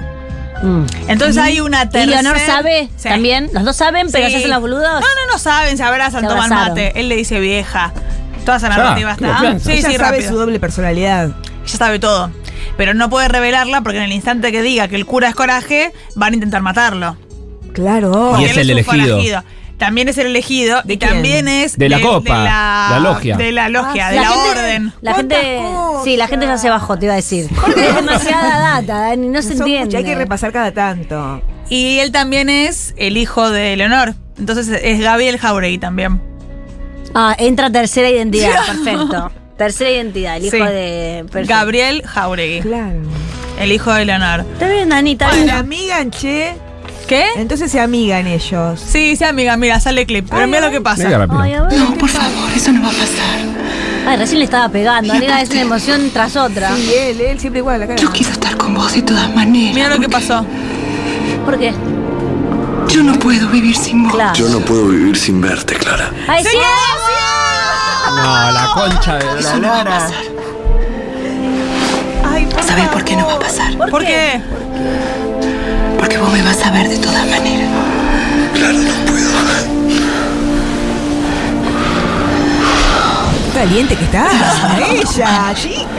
Mm. 0.62 0.82
Entonces 1.08 1.38
hay 1.42 1.60
una 1.60 1.84
¿Y 1.84 1.88
tercera. 1.88 2.20
Leonor 2.22 2.38
sabe 2.40 2.88
Sí. 2.96 3.08
también? 3.08 3.48
¿Los 3.52 3.64
dos 3.64 3.76
saben, 3.76 4.08
pero 4.10 4.26
Sí. 4.26 4.32
se 4.32 4.38
hacen 4.38 4.50
los 4.50 4.60
boludos? 4.60 4.82
No, 4.82 5.00
no, 5.00 5.32
no 5.32 5.38
saben, 5.38 5.76
se 5.76 5.84
abrazan, 5.84 6.22
Se 6.22 6.26
toman 6.28 6.44
abrazaron. 6.52 6.68
mate. 6.74 7.00
Él 7.00 7.08
le 7.08 7.16
dice 7.16 7.38
vieja. 7.40 7.92
Toda 8.44 8.56
esa 8.58 8.68
Ya, 8.68 8.76
narrativa 8.76 9.16
qué 9.16 9.24
está. 9.24 9.36
confianza. 9.36 9.64
Sí, 9.70 9.72
Ella 9.78 9.88
sí, 9.90 9.96
sabe 9.96 10.10
rápido. 10.16 10.30
su 10.30 10.36
doble 10.38 10.58
personalidad. 10.60 11.30
Ella 11.64 11.76
sabe 11.78 11.98
todo. 11.98 12.30
Pero 12.76 12.94
no 12.94 13.08
puede 13.08 13.28
revelarla 13.28 13.82
porque 13.82 13.98
en 13.98 14.04
el 14.04 14.12
instante 14.12 14.50
que 14.52 14.62
diga 14.62 14.88
que 14.88 14.96
el 14.96 15.06
cura 15.06 15.28
es 15.28 15.34
coraje, 15.34 15.92
van 16.16 16.32
a 16.32 16.36
intentar 16.36 16.62
matarlo. 16.62 17.16
Claro. 17.72 18.36
Y 18.40 18.44
es 18.44 18.56
el 18.56 18.70
elegido. 18.70 19.20
También 19.78 20.08
es 20.08 20.18
el 20.18 20.26
elegido 20.26 20.80
¿De 20.82 20.94
y 20.94 20.98
quién? 20.98 21.12
también 21.12 21.46
es 21.46 21.78
De 21.78 21.88
la 21.88 22.00
copa, 22.00 22.42
la, 22.42 22.88
la 22.90 22.98
logia. 22.98 23.36
De 23.36 23.52
la 23.52 23.68
logia, 23.68 24.08
Ah, 24.08 24.10
de 24.10 24.16
La 24.16 24.22
la, 24.22 24.28
gente- 24.30 24.50
orden. 24.60 24.92
La 25.02 25.12
¿Cuántas 25.14 25.38
gente. 25.40 25.62
cosas? 25.62 26.04
Sí, 26.04 26.16
la 26.16 26.26
gente 26.26 26.46
ya 26.46 26.58
se 26.58 26.68
bajó, 26.68 26.98
te 26.98 27.04
iba 27.06 27.12
a 27.12 27.16
decir. 27.16 27.48
Es 27.76 27.94
demasiada 27.94 28.58
data, 28.80 29.00
Dani, 29.02 29.28
no 29.28 29.40
se 29.40 29.50
Son 29.50 29.58
entiende. 29.58 29.84
muchas, 29.84 29.98
hay 30.00 30.04
que 30.04 30.14
repasar 30.16 30.50
cada 30.52 30.72
tanto. 30.72 31.42
Y 31.70 32.00
él 32.00 32.10
también 32.10 32.50
es 32.50 32.92
el 32.96 33.16
hijo 33.16 33.50
de 33.50 33.76
Leonor. 33.76 34.14
Entonces 34.36 34.68
es 34.82 35.00
Gabriel 35.00 35.38
Jauregui 35.38 35.78
también. 35.78 36.20
Ah, 37.14 37.36
entra 37.38 37.70
tercera 37.70 38.10
identidad, 38.10 38.56
perfecto. 38.66 39.30
Tercera 39.56 39.90
identidad, 39.90 40.36
el 40.38 40.46
hijo 40.46 40.56
Sí. 40.56 40.62
de. 40.62 41.24
perfecto. 41.30 41.54
Gabriel 41.54 42.02
Jauregui, 42.04 42.60
Claro. 42.62 42.98
el 43.60 43.70
hijo 43.70 43.92
de 43.92 44.04
Leonor. 44.06 44.40
Está 44.40 44.68
bien, 44.68 44.88
Dani, 44.88 45.12
está 45.12 45.30
bien. 45.32 45.50
amigan, 45.50 46.10
che. 46.10 46.54
¿Qué? 47.08 47.24
Entonces 47.36 47.70
se 47.72 47.80
amigan 47.80 48.26
ellos. 48.26 48.80
Sí, 48.80 49.16
sí, 49.16 49.24
amiga, 49.24 49.56
mira, 49.56 49.80
sale 49.80 50.04
clip. 50.06 50.28
Pero 50.30 50.46
mira 50.46 50.60
lo 50.60 50.66
que 50.66 50.78
Mira 50.80 50.82
pasa. 50.82 51.08
rápido. 51.18 51.40
Ay, 51.40 51.54
a 51.54 51.62
ver, 51.62 51.72
No, 51.78 51.92
¿qué 51.94 51.98
por 52.00 52.12
pasa? 52.12 52.20
favor, 52.30 52.50
eso 52.54 52.70
no 52.72 52.82
va 52.82 52.88
a 52.88 52.92
pasar. 52.92 53.40
Ay, 54.06 54.16
recién 54.18 54.38
le 54.38 54.44
estaba 54.44 54.68
pegando. 54.68 55.12
Amiga, 55.14 55.40
es 55.40 55.50
una 55.50 55.62
emoción 55.62 56.10
tras 56.12 56.36
otra. 56.36 56.74
Sí, 56.76 56.90
él, 56.94 57.20
él 57.20 57.40
siempre 57.40 57.60
igual, 57.60 57.80
la 57.80 57.86
cara. 57.86 58.00
Yo 58.00 58.10
quiero 58.12 58.30
estar 58.32 58.56
con 58.58 58.74
vos 58.74 58.92
de 58.94 59.02
todas 59.02 59.34
maneras. 59.34 59.74
Mira 59.74 59.88
lo 59.88 59.98
que 59.98 60.08
pasó. 60.08 60.44
¿Por 61.44 61.58
qué? 61.58 61.72
Yo 62.88 63.02
no 63.02 63.18
puedo 63.18 63.48
vivir 63.48 63.76
sin 63.76 64.04
vos. 64.04 64.12
Claro. 64.14 64.34
Yo 64.34 64.48
no 64.50 64.60
puedo 64.60 64.86
vivir 64.88 65.16
sin 65.16 65.40
verte, 65.40 65.74
Clara. 65.76 66.10
¡Ay, 66.26 66.44
sí! 66.44 66.56
No, 68.16 68.50
la 68.50 68.70
concha 68.74 69.16
de 69.16 69.24
la 69.34 69.40
Eso 69.40 69.58
no 69.58 69.68
va 69.68 69.80
a 69.80 69.84
pasar. 69.84 70.14
Ay, 72.30 72.46
por 72.46 72.62
¿Sabes 72.62 72.88
por 72.88 73.04
qué 73.04 73.16
no 73.16 73.26
va 73.26 73.34
a 73.34 73.38
pasar? 73.38 73.76
¿Por 73.76 74.04
qué? 74.04 74.40
Porque 76.08 76.22
vos 76.22 76.32
me 76.32 76.42
vas 76.42 76.64
a 76.64 76.70
ver 76.70 76.88
de 76.88 76.96
todas 76.96 77.26
maneras. 77.28 77.68
Clara, 78.54 78.72
no 78.72 79.04
puedo. 79.04 79.28
Qué 83.44 83.58
caliente 83.58 83.94
que 83.94 84.04
está. 84.04 84.26
Ella, 84.90 85.02
chica. 85.04 85.54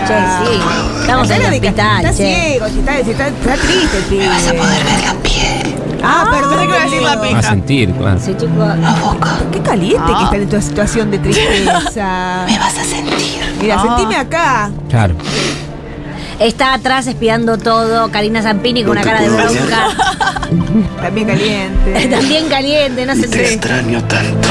Che, 0.08 0.48
sí. 0.48 0.60
Estamos 1.02 1.30
en 1.30 1.42
el 1.44 1.54
hospital, 1.54 2.06
Está 2.06 2.10
che. 2.10 2.16
ciego, 2.50 2.68
si 2.70 2.80
está, 2.80 2.94
si 3.04 3.12
está, 3.12 3.28
está 3.28 3.54
triste 3.54 3.98
el 4.00 4.04
pibe. 4.06 4.24
Me 4.24 4.30
vas 4.30 4.48
a 4.48 4.54
poder 4.54 4.84
ver 4.84 5.04
la 5.06 5.14
piel, 5.22 5.76
Ah, 6.04 6.26
perdón. 6.32 6.50
pensé 6.50 6.58
que 6.58 6.66
iba 6.66 6.76
a 6.82 6.86
decir 6.86 7.02
la 7.04 7.16
Va 7.16 7.22
a 7.22 7.28
pija. 7.28 7.42
sentir, 7.44 7.94
claro. 7.94 8.20
Sí, 8.20 8.34
chico. 8.36 8.52
la 8.58 8.92
boca. 9.04 9.38
Qué 9.52 9.60
caliente 9.62 10.12
que 10.18 10.24
está 10.24 10.36
en 10.38 10.50
tu 10.50 10.62
situación 10.62 11.12
de 11.12 11.20
tristeza. 11.20 12.46
Me 12.48 12.58
vas 12.58 12.78
a 12.80 12.84
sentir. 12.84 13.56
Mira, 13.62 13.76
Ah. 13.78 13.84
sentime 13.96 14.16
acá. 14.16 14.72
Claro. 14.90 15.14
Está 16.40 16.74
atrás 16.74 17.06
espiando 17.08 17.58
todo 17.58 18.10
Karina 18.12 18.42
Zampini 18.42 18.84
con 18.84 18.96
No 18.96 19.02
una 19.02 19.12
cara 19.12 19.22
de 19.22 19.30
bronca. 19.30 19.88
También 21.02 21.28
caliente. 21.28 22.08
También 22.12 22.48
caliente, 22.48 23.06
no 23.06 23.16
sé 23.16 23.28
Te 23.28 23.54
extraño 23.54 24.02
tanto. 24.06 24.48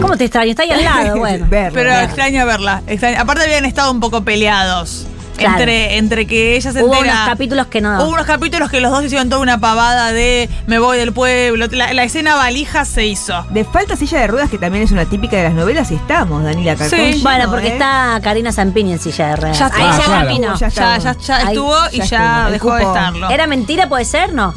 ¿Cómo 0.00 0.16
te 0.16 0.24
extraño? 0.24 0.50
Está 0.50 0.62
ahí 0.62 0.70
al 0.70 0.82
lado, 0.84 1.18
bueno. 1.18 1.46
Pero 1.50 1.92
extraño 2.00 2.46
verla. 2.46 2.82
extraño- 2.86 3.20
Aparte 3.20 3.44
habían 3.44 3.66
estado 3.66 3.90
un 3.92 4.00
poco 4.00 4.22
peleados. 4.24 5.06
Claro. 5.42 5.58
Entre, 5.60 5.96
entre 5.98 6.26
que 6.26 6.56
ella 6.56 6.72
se 6.72 6.82
Hubo 6.82 6.94
entera- 6.94 7.12
unos 7.14 7.28
capítulos 7.28 7.66
que 7.66 7.80
no. 7.80 8.02
Hubo 8.02 8.12
unos 8.12 8.26
capítulos 8.26 8.70
que 8.70 8.80
los 8.80 8.90
dos 8.90 9.04
hicieron 9.04 9.28
toda 9.28 9.42
una 9.42 9.58
pavada 9.58 10.12
de 10.12 10.48
me 10.66 10.78
voy 10.78 10.98
del 10.98 11.12
pueblo. 11.12 11.66
La, 11.70 11.92
la 11.92 12.04
escena 12.04 12.34
valija 12.36 12.84
se 12.84 13.06
hizo. 13.06 13.44
De 13.50 13.64
falta 13.64 13.96
silla 13.96 14.20
de 14.20 14.26
ruedas, 14.26 14.50
que 14.50 14.58
también 14.58 14.84
es 14.84 14.90
una 14.92 15.04
típica 15.04 15.36
de 15.36 15.44
las 15.44 15.54
novelas, 15.54 15.90
y 15.90 15.94
estamos, 15.96 16.42
Danila 16.44 16.76
Cartón. 16.76 16.98
Sí. 16.98 17.04
lleno, 17.12 17.22
Bueno, 17.22 17.50
porque 17.50 17.68
¿eh? 17.68 17.72
está 17.72 18.20
Karina 18.22 18.52
Zampini 18.52 18.92
en 18.92 18.98
silla 18.98 19.28
de 19.28 19.36
ruedas. 19.36 19.58
Ya 19.58 19.66
está. 19.66 19.78
Ahí 19.78 19.84
Ah, 19.90 19.98
ya 19.98 20.04
claro. 20.04 20.28
vino. 20.28 20.54
Ya 20.56 20.68
Ya, 20.68 20.98
ya, 20.98 21.36
Ahí, 21.36 21.46
estuvo 21.48 21.76
y 21.92 22.00
ya 22.02 22.04
estuvo. 22.46 22.50
Dejó 22.52 22.74
de 22.74 22.82
estarlo. 22.84 23.30
¿Era 23.30 23.46
mentira, 23.46 23.88
puede 23.88 24.04
ser? 24.04 24.32
No. 24.32 24.54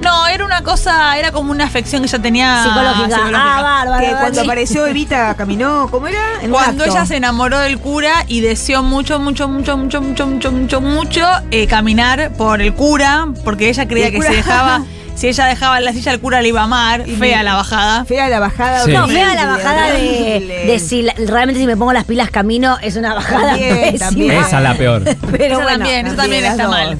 No, 0.00 0.26
era 0.26 0.44
una 0.44 0.62
cosa, 0.62 1.16
era 1.18 1.32
como 1.32 1.50
una 1.50 1.64
afección 1.64 2.02
que 2.02 2.08
ella 2.08 2.18
tenía. 2.18 2.62
Psicológica. 2.64 3.18
Ah, 3.34 3.62
bárbaro. 3.62 4.04
Que 4.04 4.10
cuando 4.12 4.40
sí. 4.40 4.46
apareció 4.46 4.86
Evita 4.86 5.34
caminó, 5.34 5.88
¿cómo 5.90 6.08
era? 6.08 6.20
En 6.42 6.50
Cuando 6.50 6.84
ella 6.84 7.06
se 7.06 7.16
enamoró 7.16 7.58
del 7.60 7.78
cura 7.78 8.24
y 8.26 8.40
deseó 8.40 8.82
mucho, 8.82 9.18
mucho, 9.18 9.48
mucho, 9.48 9.78
mucho, 9.78 10.00
mucho, 10.02 10.26
mucho, 10.26 10.52
mucho, 10.52 10.80
mucho 10.80 11.26
eh, 11.50 11.66
caminar 11.66 12.32
por 12.36 12.60
el 12.60 12.74
cura, 12.74 13.28
porque 13.44 13.68
ella 13.70 13.88
creía 13.88 14.06
El 14.06 14.12
que 14.12 14.18
cura. 14.18 14.28
si 14.30 14.36
dejaba, 14.36 14.82
si 15.14 15.28
ella 15.28 15.46
dejaba 15.46 15.80
la 15.80 15.92
silla, 15.92 16.12
el 16.12 16.20
cura 16.20 16.42
le 16.42 16.48
iba 16.48 16.60
a 16.60 16.64
amar. 16.64 17.08
Y 17.08 17.12
Fea 17.16 17.42
la 17.42 17.54
bajada. 17.54 18.04
Fea 18.04 18.28
la 18.28 18.40
bajada. 18.40 18.84
Sí. 18.84 18.92
No, 18.92 19.08
fea 19.08 19.34
la 19.34 19.46
bajada 19.46 19.92
de, 19.92 20.64
de 20.66 20.78
si 20.80 21.02
la- 21.02 21.14
realmente 21.26 21.60
si 21.60 21.66
me 21.66 21.76
pongo 21.78 21.92
las 21.94 22.04
pilas 22.04 22.30
camino 22.30 22.76
es 22.82 22.96
una 22.96 23.14
bajada 23.14 23.50
También, 23.52 23.78
pésima. 23.92 23.98
también. 24.10 24.30
Esa 24.32 24.56
es 24.58 24.62
la 24.64 24.74
peor. 24.74 25.02
Pero 25.30 25.44
Eso 25.44 25.54
bueno, 25.62 25.78
también, 25.78 26.06
eso 26.08 26.16
también 26.16 26.44
está 26.44 26.64
dos. 26.64 26.70
mal. 26.72 26.98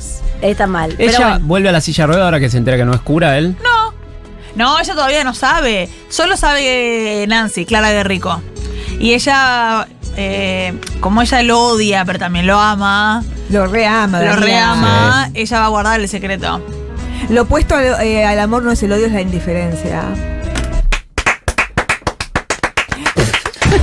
Está 0.51 0.67
mal. 0.67 0.95
Pero 0.97 1.11
Ella 1.11 1.29
bueno. 1.31 1.47
vuelve 1.47 1.69
a 1.69 1.73
la 1.73 1.81
silla 1.81 2.05
de 2.07 2.13
rueda 2.13 2.25
ahora 2.25 2.41
que 2.41 2.49
se 2.51 2.59
entera 2.59 2.77
que 2.77 2.85
no 2.85 2.95
es 2.95 3.01
cura 3.01 3.39
él. 3.39 3.57
No. 3.63 3.95
No, 4.57 4.79
ella 4.79 4.95
todavía 4.95 5.25
no 5.25 5.35
sabe. 5.35 5.89
Solo 6.09 6.37
sabe 6.37 7.25
Nancy, 7.29 7.65
Clara 7.67 7.91
Guerrico. 7.91 8.41
Y 9.01 9.13
ella, 9.15 9.89
eh, 10.17 10.73
como 11.01 11.23
ella 11.23 11.43
lo 11.43 11.61
odia, 11.61 12.05
pero 12.05 12.19
también 12.21 12.47
lo 12.47 12.59
ama, 12.61 13.25
Lo 13.51 13.67
reama. 13.67 14.21
lo 14.23 14.37
reama, 14.37 15.31
ella 15.35 15.59
va 15.59 15.65
a 15.65 15.69
guardar 15.69 16.01
el 16.01 16.09
secreto. 16.09 16.65
Lo 17.31 17.43
opuesto 17.43 17.75
al, 17.75 17.87
eh, 18.03 18.25
al 18.25 18.39
amor 18.39 18.63
no 18.63 18.71
es 18.71 18.83
el 18.85 18.93
odio, 18.93 19.07
es 19.07 19.13
la 19.13 19.23
indiferencia. 19.23 20.03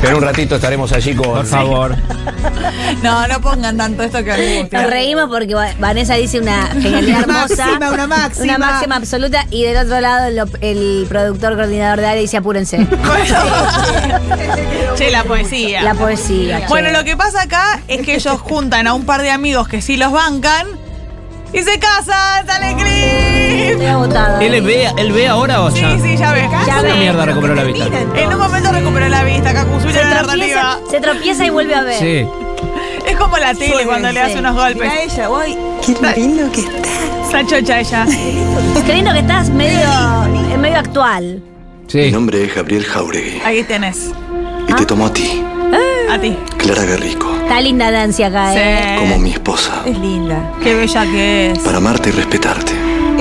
Pero 0.01 0.17
un 0.17 0.23
ratito 0.23 0.55
estaremos 0.55 0.91
allí 0.91 1.15
con. 1.15 1.27
Por 1.29 1.45
favor. 1.45 1.95
No, 3.01 3.27
no 3.27 3.41
pongan 3.41 3.77
tanto 3.77 4.03
esto 4.03 4.23
que 4.23 4.31
angustia. 4.31 4.81
Nos 4.81 4.91
reímos 4.91 5.29
porque 5.29 5.55
Va- 5.55 5.73
Vanessa 5.79 6.15
dice 6.15 6.39
una 6.39 6.67
genialidad 6.67 7.23
Una 7.23 7.43
hermosa. 7.43 7.65
máxima, 7.65 7.91
una 7.91 8.07
máxima. 8.07 8.43
Una 8.43 8.57
máxima 8.57 8.95
absoluta. 8.97 9.45
Y 9.49 9.63
del 9.63 9.77
otro 9.77 9.99
lado, 10.01 10.27
el, 10.27 10.37
el 10.61 11.05
productor 11.07 11.55
coordinador 11.55 11.99
de 11.99 12.07
área 12.07 12.21
dice 12.21 12.37
apúrense. 12.37 12.77
Che, 14.97 15.09
la 15.09 15.23
poesía. 15.23 15.81
La 15.83 15.93
poesía. 15.95 16.59
che. 16.61 16.67
Bueno, 16.67 16.91
lo 16.91 17.03
que 17.03 17.15
pasa 17.17 17.43
acá 17.43 17.79
es 17.87 18.05
que 18.05 18.15
ellos 18.15 18.39
juntan 18.41 18.87
a 18.87 18.93
un 18.93 19.05
par 19.05 19.21
de 19.21 19.31
amigos 19.31 19.67
que 19.67 19.81
sí 19.81 19.97
los 19.97 20.11
bancan 20.11 20.67
y 21.53 21.59
se 21.63 21.79
casan, 21.79 22.45
sale 22.45 22.75
clip. 23.53 23.69
Estoy 23.71 23.85
agotada. 23.85 24.43
¿Él 24.43 24.61
ve, 24.61 24.87
él 24.97 25.11
ve 25.11 25.27
ahora 25.27 25.61
o 25.61 25.71
Sí, 25.71 25.81
ya? 25.81 25.99
sí, 25.99 26.17
ya 26.17 26.31
ves. 26.33 26.49
Ya 26.65 26.75
¿Cómo 26.77 26.87
ve. 26.93 26.93
mierda 26.99 27.25
recuperó 27.25 27.55
la 27.55 27.63
vista? 27.63 27.85
En 28.15 28.33
un 28.33 28.39
momento 28.39 28.71
recuperó 28.71 29.07
la 29.09 29.23
vista, 29.23 29.53
Cacu, 29.53 29.79
suya 29.79 29.93
se, 29.93 30.03
la 30.15 30.21
tropieza, 30.23 30.79
se 30.89 30.99
tropieza 31.01 31.45
y 31.45 31.49
vuelve 31.49 31.75
a 31.75 31.83
ver. 31.83 31.99
Sí. 31.99 32.27
Es 33.07 33.17
como 33.17 33.37
la 33.37 33.53
tele 33.53 33.85
cuando 33.85 34.07
le 34.11 34.19
sí. 34.19 34.19
hace 34.31 34.39
unos 34.39 34.55
golpes. 34.55 34.75
Mira 34.89 35.03
ella, 35.03 35.27
voy. 35.27 35.57
Qué 35.85 36.19
lindo 36.19 36.51
que 36.51 36.61
está. 36.61 36.89
Esa 37.39 37.45
chocha 37.47 37.79
ella. 37.79 38.05
Qué 38.85 38.93
lindo 38.93 39.11
que 39.13 39.19
estás 39.19 39.49
medio, 39.49 39.79
eh, 40.53 40.57
medio 40.57 40.77
actual. 40.77 41.41
Mi 41.93 42.03
Sí. 42.05 42.11
nombre 42.11 42.45
es 42.45 42.55
Gabriel 42.55 42.85
Jauregui 42.85 43.41
Ahí 43.43 43.63
tenés. 43.63 44.11
y 44.67 44.73
te 44.73 44.85
tomo 44.85 45.07
a 45.07 45.13
ti, 45.13 45.43
A 46.09 46.17
ti. 46.19 46.37
Clara 46.57 46.83
Guerrico, 46.83 47.29
Está 47.41 47.59
linda 47.61 47.89
Nancy 47.91 48.23
acá, 48.23 48.53
¿eh? 48.55 48.95
como 48.99 49.15
Sí. 49.15 49.21
mi 49.21 49.31
esposa, 49.31 49.81
Es 49.85 49.97
linda. 49.97 50.51
Qué 50.63 50.73
bella 50.75 51.03
que 51.03 51.51
es. 51.51 51.59
para 51.59 51.77
amarte 51.77 52.09
y 52.09 52.11
respetarte, 52.13 52.73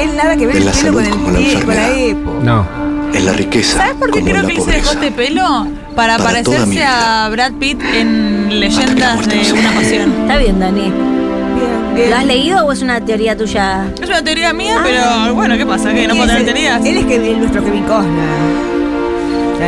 Él 0.03 0.17
nada 0.17 0.37
que 0.37 0.47
ver 0.47 0.57
En 0.57 0.63
el 0.63 0.67
la 0.67 0.73
pelo 0.73 1.01
salud 1.01 1.11
con 1.25 1.27
el 1.27 1.33
la 1.33 1.39
pie, 1.39 1.61
con 1.65 1.75
la 1.77 1.91
época. 1.91 2.39
No. 2.45 2.67
en 3.13 3.27
la 3.27 3.33
riqueza 3.33 3.77
¿Sabes 3.79 3.95
por 3.95 4.11
qué 4.13 4.23
creo 4.23 4.37
la 4.43 4.49
que 4.49 4.55
él 4.57 4.63
se 4.63 4.71
dejó 4.71 4.93
pobreza. 4.93 5.07
este 5.07 5.11
pelo? 5.13 5.67
Para, 5.97 6.17
Para 6.19 6.25
parecerse 6.31 6.85
a 6.85 7.29
Brad 7.31 7.53
Pitt 7.55 7.81
en 7.95 8.61
Leyendas 8.61 9.27
de 9.29 9.53
una 9.53 9.73
pasión. 9.73 10.13
Está 10.23 10.37
bien, 10.39 10.59
Dani. 10.61 10.81
Bien, 10.83 11.95
bien. 11.95 12.11
¿Lo 12.11 12.17
has 12.17 12.25
leído 12.25 12.65
o 12.65 12.73
es 12.73 12.81
una 12.83 13.01
teoría 13.05 13.37
tuya? 13.37 13.87
Es 14.01 14.09
una 14.09 14.23
teoría 14.23 14.53
mía, 14.53 14.77
pero 14.83 15.35
bueno, 15.35 15.57
¿qué 15.59 15.67
pasa? 15.67 15.93
¿Que 15.93 16.07
no 16.07 16.15
puedo 16.15 16.31
es 16.31 16.39
tener 16.39 16.41
el- 16.49 16.55
teorías? 16.55 16.85
Él 16.87 16.97
es 16.99 17.05
que, 17.07 17.19
nuestro 17.37 17.65
Kevin 17.65 17.85
Costner. 17.85 18.31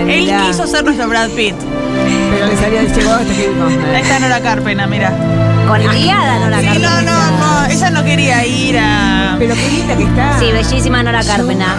Él 0.09 0.33
quiso 0.47 0.67
ser 0.67 0.85
nuestro 0.85 1.09
Brad 1.09 1.29
Pitt. 1.31 1.55
Pero 2.33 2.47
le 2.47 2.57
salió, 2.57 2.81
llegó 2.83 3.11
hasta 3.13 3.25
Kevin 3.35 3.63
Ahí 3.63 3.75
Costner. 3.77 3.95
está 3.97 4.19
Nora 4.21 4.41
Carpena, 4.41 4.87
mira. 4.87 5.13
Con 5.69 5.81
aliada 5.81 6.39
Nora 6.39 6.61
Sí, 6.61 6.67
Carpena. 6.67 7.03
no, 7.03 7.11
no, 7.11 7.31
no. 7.39 7.52
Ella 7.83 7.91
no 7.91 8.05
quería 8.05 8.47
ir 8.47 8.79
a. 8.79 9.35
Pero 9.41 9.55
qué 9.57 9.69
linda 9.69 9.97
que 9.97 10.05
está. 10.05 10.39
Sí, 10.39 10.53
bellísima 10.53 11.03
Nora 11.03 11.25
Carpena. 11.25 11.75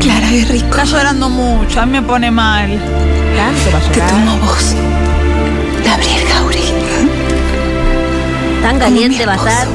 Clara 0.00 0.28
Guerrico. 0.30 0.66
Está 0.66 0.84
llorando 0.84 1.28
mucho, 1.30 1.80
a 1.80 1.86
mí 1.86 1.92
me 1.92 2.02
pone 2.02 2.30
mal. 2.32 2.68
Tanto 3.36 3.70
para 3.70 3.84
Te 3.84 3.94
llorar. 4.00 4.10
tomo 4.10 4.36
vos. 4.38 4.74
Gabriel 5.84 6.26
Jauregui. 6.32 6.72
Tan 8.62 8.78
caliente 8.80 9.26
va 9.26 9.34
a 9.34 9.36
estar. 9.36 9.66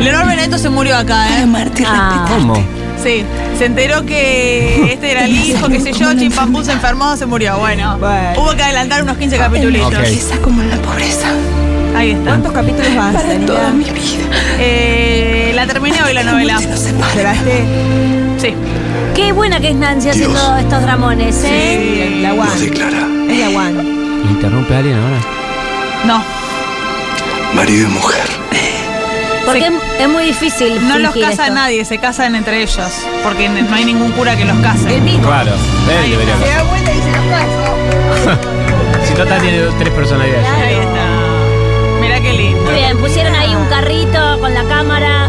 Leonor 0.00 0.26
Benedetto 0.28 0.58
se 0.58 0.68
murió 0.68 0.96
acá, 0.96 1.24
Para 1.26 1.40
¿eh? 1.40 1.42
amarte 1.42 1.82
y 1.82 1.86
Ah. 1.88 2.24
¿Cómo? 2.28 2.54
Sí. 3.02 3.24
Se 3.58 3.64
enteró 3.64 4.06
que 4.06 4.92
este 4.92 5.10
era 5.10 5.24
el 5.24 5.34
hijo, 5.34 5.68
qué 5.68 5.80
sé 5.80 5.92
yo, 5.92 6.14
Chimpampú 6.14 6.62
se 6.62 6.70
enfermó, 6.70 7.16
se 7.16 7.26
murió. 7.26 7.58
Bueno, 7.58 7.98
Bueno. 7.98 8.40
hubo 8.42 8.54
que 8.54 8.62
adelantar 8.62 9.02
unos 9.02 9.16
15 9.16 9.36
capítulos. 9.38 9.86
Ok. 9.88 9.94
Riqueza 9.98 10.36
como 10.38 10.62
en 10.62 10.70
la 10.70 10.76
pobreza. 10.76 11.26
Ahí 11.98 12.10
está. 12.12 12.30
¿Cuántos 12.30 12.52
capítulos 12.52 12.90
más? 12.94 13.14
Para 13.14 13.28
Daniela? 13.28 13.46
toda 13.46 13.70
mi 13.70 13.84
vida. 13.84 14.24
Eh, 14.58 15.52
la 15.54 15.66
terminé 15.66 16.02
hoy 16.02 16.14
la 16.14 16.22
novela. 16.22 16.54
Nos. 16.60 16.64
¿Lloraste? 17.16 17.64
Sí. 18.38 18.54
Qué 19.14 19.32
buena 19.32 19.58
que 19.60 19.70
es 19.70 19.74
Nancy 19.74 20.10
haciendo 20.10 20.56
estos 20.58 20.82
dramones, 20.82 21.42
¿eh? 21.44 22.08
Sí, 22.14 22.20
la 22.22 22.34
One. 22.34 22.60
declara 22.60 23.06
Es 23.28 23.38
la 23.38 23.48
One. 23.58 23.82
¿Interrumpe 24.30 24.74
a 24.74 24.78
alguien 24.78 24.96
ahora? 24.96 25.18
No, 26.04 26.22
marido 27.54 27.88
y 27.88 27.90
mujer. 27.90 28.28
Porque 29.44 29.60
Sí. 29.66 29.74
es, 30.00 30.08
muy 30.08 30.24
difícil. 30.24 30.86
no 30.86 30.98
los 30.98 31.14
casa 31.14 31.42
esto. 31.44 31.54
nadie, 31.54 31.84
se 31.84 31.98
casan 31.98 32.36
entre 32.36 32.62
ellos. 32.62 32.92
Porque 33.24 33.48
no 33.48 33.74
hay 33.74 33.84
ningún 33.86 34.12
cura 34.12 34.36
que 34.36 34.44
los 34.44 34.58
case. 34.58 34.94
El 34.94 35.02
mismo. 35.02 35.26
Claro. 35.26 35.52
Él 36.04 36.10
debería. 36.10 36.36
Se 36.38 36.46
da 36.48 36.62
vuelta 36.64 36.92
y 36.92 37.00
los. 37.00 38.38
Si 39.08 39.14
total 39.14 39.40
tiene 39.40 39.60
dos- 39.60 39.74
tres 39.78 39.90
personalidades. 39.94 40.46
Ahí 40.48 40.74
está. 40.74 40.97
Mira 42.00 42.20
qué 42.20 42.32
lindo. 42.32 42.62
Muy 42.62 42.74
bien, 42.74 42.98
pusieron 42.98 43.34
ahí 43.34 43.54
un 43.54 43.66
carrito 43.66 44.38
con 44.40 44.54
la 44.54 44.64
cámara. 44.64 45.28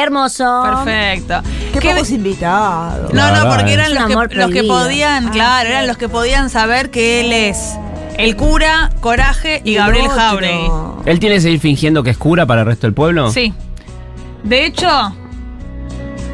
Hermoso. 0.00 0.62
Perfecto. 0.64 1.40
Qué 1.72 1.78
¿Qué- 1.80 1.90
pocos 1.90 2.10
invitados. 2.10 3.12
No, 3.12 3.30
no, 3.34 3.54
porque 3.54 3.72
eran 3.72 3.94
los 3.94 4.28
que, 4.28 4.62
los 4.62 4.66
podían, 4.66 5.28
Ah, 5.28 5.30
claro, 5.32 5.68
eran 5.68 5.86
los 5.86 5.96
que 5.98 6.08
podían 6.08 6.50
saber 6.50 6.90
que 6.90 7.20
él 7.20 7.32
es 7.32 7.74
el 8.16 8.36
cura, 8.36 8.90
Coraje 9.00 9.60
y 9.64 9.72
el 9.76 9.78
Gabriel. 9.82 10.08
Jauregui. 10.08 10.70
¿Él 11.06 11.18
tiene 11.20 11.36
que 11.36 11.40
seguir 11.40 11.60
fingiendo 11.60 12.02
que 12.02 12.10
es 12.10 12.18
cura 12.18 12.46
para 12.46 12.60
el 12.62 12.66
resto 12.66 12.86
del 12.86 12.94
pueblo? 12.94 13.30
Sí. 13.32 13.52
De 14.44 14.66
hecho, 14.66 14.88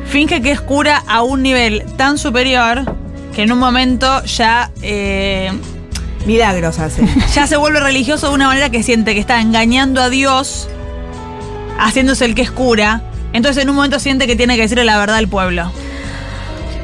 finge 0.06 0.42
que 0.42 0.50
es 0.50 0.60
cura 0.60 1.02
a 1.06 1.22
un 1.22 1.42
nivel 1.42 1.84
tan 1.96 2.18
superior 2.18 2.82
que 3.34 3.42
en 3.42 3.52
un 3.52 3.58
momento 3.58 4.22
ya, 4.24 4.70
eh, 4.82 5.50
Milagros 6.24 6.78
hace. 6.78 7.06
ya 7.34 7.46
se 7.46 7.56
vuelve 7.56 7.80
religioso 7.80 8.28
de 8.28 8.34
una 8.34 8.46
manera 8.48 8.70
que 8.70 8.82
siente 8.82 9.14
que 9.14 9.20
está 9.20 9.40
engañando 9.40 10.00
a 10.00 10.10
Dios, 10.10 10.68
haciéndose 11.78 12.24
el 12.24 12.34
que 12.34 12.42
es 12.42 12.50
cura. 12.50 13.02
Entonces 13.32 13.62
en 13.62 13.70
un 13.70 13.76
momento 13.76 13.98
siente 13.98 14.26
que 14.26 14.36
tiene 14.36 14.56
que 14.56 14.62
decirle 14.62 14.84
la 14.84 14.98
verdad 14.98 15.16
al 15.16 15.28
pueblo. 15.28 15.72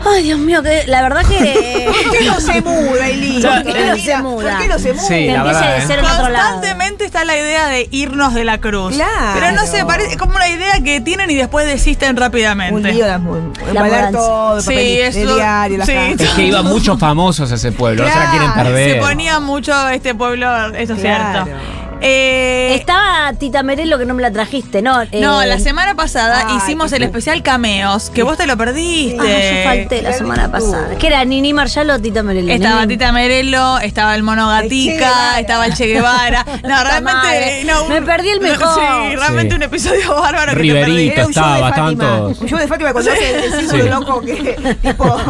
Ay, 0.05 0.23
Dios 0.23 0.39
mío, 0.39 0.63
que 0.63 0.85
la 0.87 1.03
verdad 1.03 1.23
que. 1.27 1.87
¿Por 2.03 2.11
qué 2.19 2.25
no 2.25 2.41
se 2.41 2.61
muda, 2.63 3.09
Eli? 3.09 3.43
¿Por 3.43 3.65
qué 3.73 3.87
no 3.87 3.97
se 3.97 4.17
muda? 4.19 4.51
¿Por 4.53 4.59
qué 4.63 4.69
no 4.69 4.79
se 4.79 4.93
muda? 4.95 5.03
Sí, 5.03 5.15
que 5.15 5.27
la 5.33 5.35
empiece 5.39 5.61
verdad, 5.61 5.63
a 5.75 5.77
¿eh? 5.79 5.87
ser 5.87 6.03
lado. 6.03 6.23
Constantemente 6.25 7.05
está 7.05 7.25
la 7.25 7.37
idea 7.37 7.67
de 7.69 7.89
irnos 7.91 8.35
de 8.35 8.45
la 8.45 8.59
cruz. 8.61 8.95
Claro. 8.95 9.11
Pero 9.35 9.53
no 9.53 9.67
sé, 9.67 9.85
parece 9.85 10.17
como 10.17 10.37
una 10.37 10.49
idea 10.49 10.81
que 10.83 11.01
tienen 11.01 11.31
y 11.31 11.35
después 11.35 11.67
desisten 11.67 12.17
rápidamente. 12.17 12.75
Un 12.75 12.83
lío 12.83 13.05
de 13.07 13.19
mudanza. 13.19 14.11
todo, 14.13 14.57
el 14.57 14.63
Sí, 14.63 14.69
papel 14.69 14.85
de 14.85 15.07
eso- 15.07 15.35
diario, 15.35 15.79
las 15.79 15.87
sí. 15.87 15.93
cartas. 15.95 16.21
Es 16.29 16.35
que 16.35 16.43
iban 16.45 16.65
muchos 16.65 16.99
famosos 16.99 17.53
a 17.53 17.55
ese 17.57 17.73
pueblo, 17.73 18.05
no 18.05 18.11
se 18.13 18.19
la 18.19 18.31
quieren 18.31 18.53
Claro, 18.53 18.69
perder. 18.71 18.95
Se 18.95 19.01
ponía 19.01 19.41
mucho 19.41 19.89
este 19.91 20.15
pueblo, 20.15 20.75
eso 20.77 20.95
es 20.95 21.01
Claro. 21.01 21.45
cierto. 21.45 21.61
Eh, 22.03 22.75
Estaba 22.77 23.33
Tita 23.35 23.63
Merelo 23.63 23.99
que 23.99 24.07
no 24.07 24.15
me 24.15 24.23
la 24.23 24.31
trajiste, 24.31 24.81
¿no? 24.81 25.05
no, 25.05 25.43
Eh, 25.43 25.47
la 25.47 25.59
semana 25.59 25.95
pasada 25.95 26.45
Ay, 26.49 26.57
hicimos 26.57 26.93
el 26.93 27.03
especial 27.03 27.43
cameos, 27.43 28.09
que 28.11 28.23
vos 28.23 28.39
te 28.39 28.47
lo 28.47 28.57
perdiste. 28.57 29.19
Ah, 29.21 29.65
yo 29.65 29.69
falté 29.69 30.03
la 30.03 30.13
semana 30.15 30.51
pasada. 30.51 30.97
¿Qué 30.99 31.09
era? 31.09 31.25
¿Nini 31.25 31.53
Marshall 31.53 31.91
o 31.91 31.99
Tita 31.99 32.23
Merelo? 32.23 32.51
Estaba 32.53 32.83
Nini. 32.87 32.95
Tita 32.95 33.13
Merelo, 33.13 33.79
estaba 33.81 34.15
el 34.15 34.23
Mono 34.23 34.51
El 34.59 34.69
Che 34.71 34.77
Gatica, 34.87 34.95
Guevara. 35.09 35.41
estaba 35.41 35.67
el 35.67 35.75
Che 35.75 35.87
Guevara. 35.87 36.47
No, 36.63 36.85
realmente. 36.85 37.65
no, 37.67 37.83
un- 37.85 37.89
Me 37.91 38.03
perdí 38.03 38.31
el 38.31 38.41
no, 38.41 38.49
mejor. 38.49 38.75
Sí, 38.75 39.17
realmente 39.17 39.51
Sí. 39.51 39.57
un 39.57 39.63
episodio 39.63 40.15
bárbaro 40.15 40.53
que 40.53 40.57
te 40.57 40.63
Riverito. 40.63 40.87
perdí. 40.87 41.09
Era 41.11 41.27
un 41.27 41.33
show 41.35 41.45
de 41.53 41.69
estaba. 41.69 42.27
Un 42.29 42.49
show 42.49 42.59
de 42.59 42.67
Fátima 42.69 42.93
cuando 42.93 43.11
hace 43.13 43.45
el 43.45 43.53
círculo 43.53 43.83
Sí. 43.83 43.89
loco 43.91 44.21
que 44.23 44.77
tipo 44.83 45.21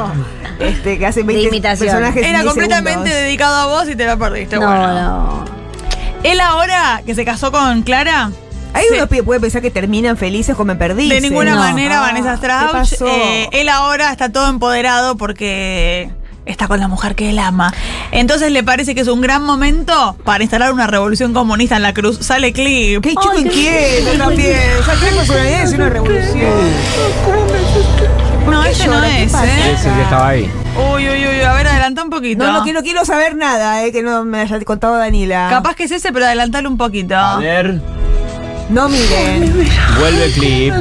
este 0.61 0.99
que 0.99 1.07
hace 1.07 1.23
20 1.23 1.49
imitación. 1.49 1.89
personajes. 1.89 2.23
Era 2.25 2.41
10 2.41 2.45
completamente 2.45 2.93
segundos. 3.11 3.15
dedicado 3.25 3.57
a 3.57 3.67
vos 3.67 3.89
y 3.89 3.97
te 3.97 4.07
lo 4.07 4.19
perdiste. 4.19 4.57
No, 4.57 4.67
bueno. 4.67 4.93
no. 4.95 5.60
Él 6.23 6.41
ahora 6.41 7.03
que 7.07 7.15
se 7.15 7.25
casó 7.25 7.50
con 7.53 7.83
Clara, 7.83 8.31
Hay 8.73 8.85
Sí. 8.89 8.95
unos 8.95 9.09
que 9.09 9.23
pueden 9.25 9.41
pensar 9.43 9.62
que 9.62 9.71
terminan 9.73 10.17
felices 10.17 10.55
como 10.55 10.67
me 10.67 10.77
perdí. 10.77 11.09
de 11.09 11.21
ninguna 11.21 11.55
No. 11.55 11.61
manera 11.61 11.99
Ah, 11.99 12.03
Vanessa 12.03 12.29
¿qué 12.39 12.47
Strauss. 12.47 12.71
pasó? 12.91 13.07
eh, 13.09 13.49
él 13.50 13.69
ahora 13.69 14.12
está 14.12 14.31
todo 14.31 14.49
empoderado 14.49 15.17
porque 15.17 16.09
está 16.47 16.69
con 16.69 16.79
la 16.79 16.87
mujer 16.87 17.17
que 17.17 17.31
él 17.31 17.39
ama. 17.41 17.75
Entonces 18.12 18.53
le 18.53 18.62
parece 18.62 18.95
que 18.95 19.00
es 19.00 19.09
un 19.09 19.21
gran 19.23 19.43
momento 19.43 20.17
para 20.25 20.45
instalar 20.45 20.73
una 20.73 20.87
revolución 20.87 21.33
comunista 21.35 21.75
en 21.77 21.83
la 21.83 21.93
cruz. 21.95 22.19
Sale 22.21 22.53
clip. 22.53 23.03
Qué 23.03 23.09
chico 23.11 23.39
inquieto 23.41 24.12
también. 24.17 24.61
Saquemos 24.87 25.29
una 25.29 25.41
idea 25.41 25.62
es 25.65 25.73
una 25.73 25.89
revolución. 25.89 26.71
No, 28.61 28.67
ese 28.67 28.87
no 28.88 29.02
es, 29.05 29.33
¿eh? 29.35 29.73
Ese 29.75 29.90
que 29.90 30.02
estaba 30.02 30.29
ahí. 30.29 30.50
Uy, 30.95 31.09
uy, 31.09 31.26
uy, 31.26 31.40
a 31.43 31.52
ver, 31.55 31.67
adelanta 31.69 32.02
un 32.05 32.11
poquito. 32.11 32.45
No, 32.45 32.52
no 32.52 32.62
quiero, 32.62 32.83
quiero 32.83 33.05
saber 33.05 33.35
nada, 33.37 33.85
eh, 33.85 33.93
que 33.93 34.02
no 34.02 34.25
me 34.25 34.40
haya 34.40 34.61
contado 34.64 34.97
Danila. 34.97 35.49
Capaz 35.50 35.75
que 35.75 35.85
es 35.85 35.90
ese, 35.93 36.12
pero 36.12 36.26
adelantalo 36.26 36.69
un 36.69 36.76
poquito. 36.76 37.14
A 37.17 37.35
A 37.35 37.38
ver, 37.38 37.81
No 38.69 38.88
miren. 38.88 39.67
vuelve 39.99 40.25
el 40.26 40.33
clip. 40.33 40.75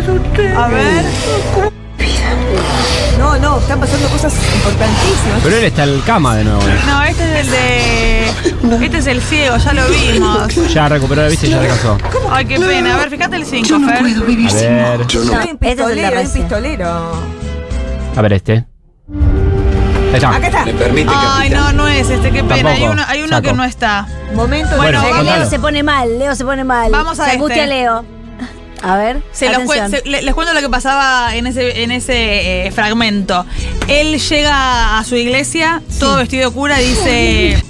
ver. 0.70 1.06
No, 3.18 3.38
no, 3.38 3.60
están 3.60 3.80
pasando 3.80 4.08
cosas 4.10 4.34
importantísimas. 4.56 5.40
Pero 5.44 5.56
él 5.58 5.64
está 5.66 5.84
en 5.84 6.00
cama 6.02 6.36
de 6.38 6.44
nuevo. 6.46 6.62
¿eh? 6.62 6.80
No, 6.88 7.04
este 7.04 7.24
es 7.24 7.46
el 7.48 7.52
de. 7.52 8.86
Este 8.86 8.98
es 9.00 9.08
el 9.08 9.22
ciego, 9.22 9.58
ya 9.58 9.74
lo 9.74 9.82
vimos. 9.90 10.74
Ya 10.74 10.88
recuperó 10.90 11.24
la 11.24 11.28
vista 11.28 11.46
y 11.48 11.50
ya 11.50 11.60
alcanzó. 11.62 11.98
Ay, 12.32 12.46
qué 12.46 12.60
pena. 12.60 12.96
A 12.96 12.98
ver, 12.98 13.10
fíjate 13.10 13.36
el 13.36 13.46
5, 13.46 13.68
Yo 13.68 13.80
no 13.80 13.90
Fer. 13.90 14.00
puedo 14.00 14.24
vivir 14.24 14.48
A 14.48 14.52
sin 14.52 14.78
No, 14.78 15.40
este 15.42 15.72
es 15.72 15.80
el 15.80 15.96
de 15.96 16.30
pistolero, 16.34 17.12
a 18.20 18.22
ver 18.22 18.34
este. 18.34 18.66
Ahí 20.10 20.16
está. 20.16 20.36
Acá 20.36 20.48
está. 20.48 20.66
¿Me 20.66 20.74
permite, 20.74 21.10
Ay, 21.14 21.50
capitán? 21.50 21.78
no, 21.78 21.84
no 21.84 21.88
es 21.88 22.10
este, 22.10 22.32
qué 22.32 22.44
pena. 22.44 22.56
Hay 22.56 22.64
Tampoco. 22.64 22.92
uno, 22.92 23.04
hay 23.08 23.20
uno 23.22 23.30
Saco. 23.30 23.42
que 23.48 23.54
no 23.54 23.64
está. 23.64 24.08
Momento 24.34 24.76
Bueno, 24.78 25.02
de. 25.02 25.24
Leo 25.24 25.50
se 25.50 25.60
pone 25.60 25.84
mal, 25.84 26.20
Leo 26.20 26.36
se 26.36 26.46
pone 26.46 26.64
mal. 26.64 26.92
Vamos 26.92 27.20
a 27.20 27.26
Se 27.26 27.32
angustia 27.32 27.64
este. 27.64 27.76
Leo. 27.76 28.06
A 28.82 28.96
ver, 28.96 29.22
Se 29.34 29.48
los 29.50 29.64
cuen- 29.64 29.80
atención. 29.82 30.04
se- 30.04 30.10
le- 30.10 30.22
les 30.22 30.34
cuento 30.34 30.54
lo 30.54 30.62
que 30.62 30.70
pasaba 30.70 31.36
en 31.36 31.48
ese, 31.48 31.84
en 31.84 31.92
ese 31.92 32.68
eh, 32.68 32.72
fragmento. 32.72 33.46
Él 33.90 34.18
llega 34.20 34.98
a 35.00 35.04
su 35.04 35.16
iglesia, 35.18 35.82
todo 36.00 36.16
vestido 36.16 36.50
de 36.50 36.56
cura, 36.56 36.82
y 36.82 36.88
dice: 36.88 37.64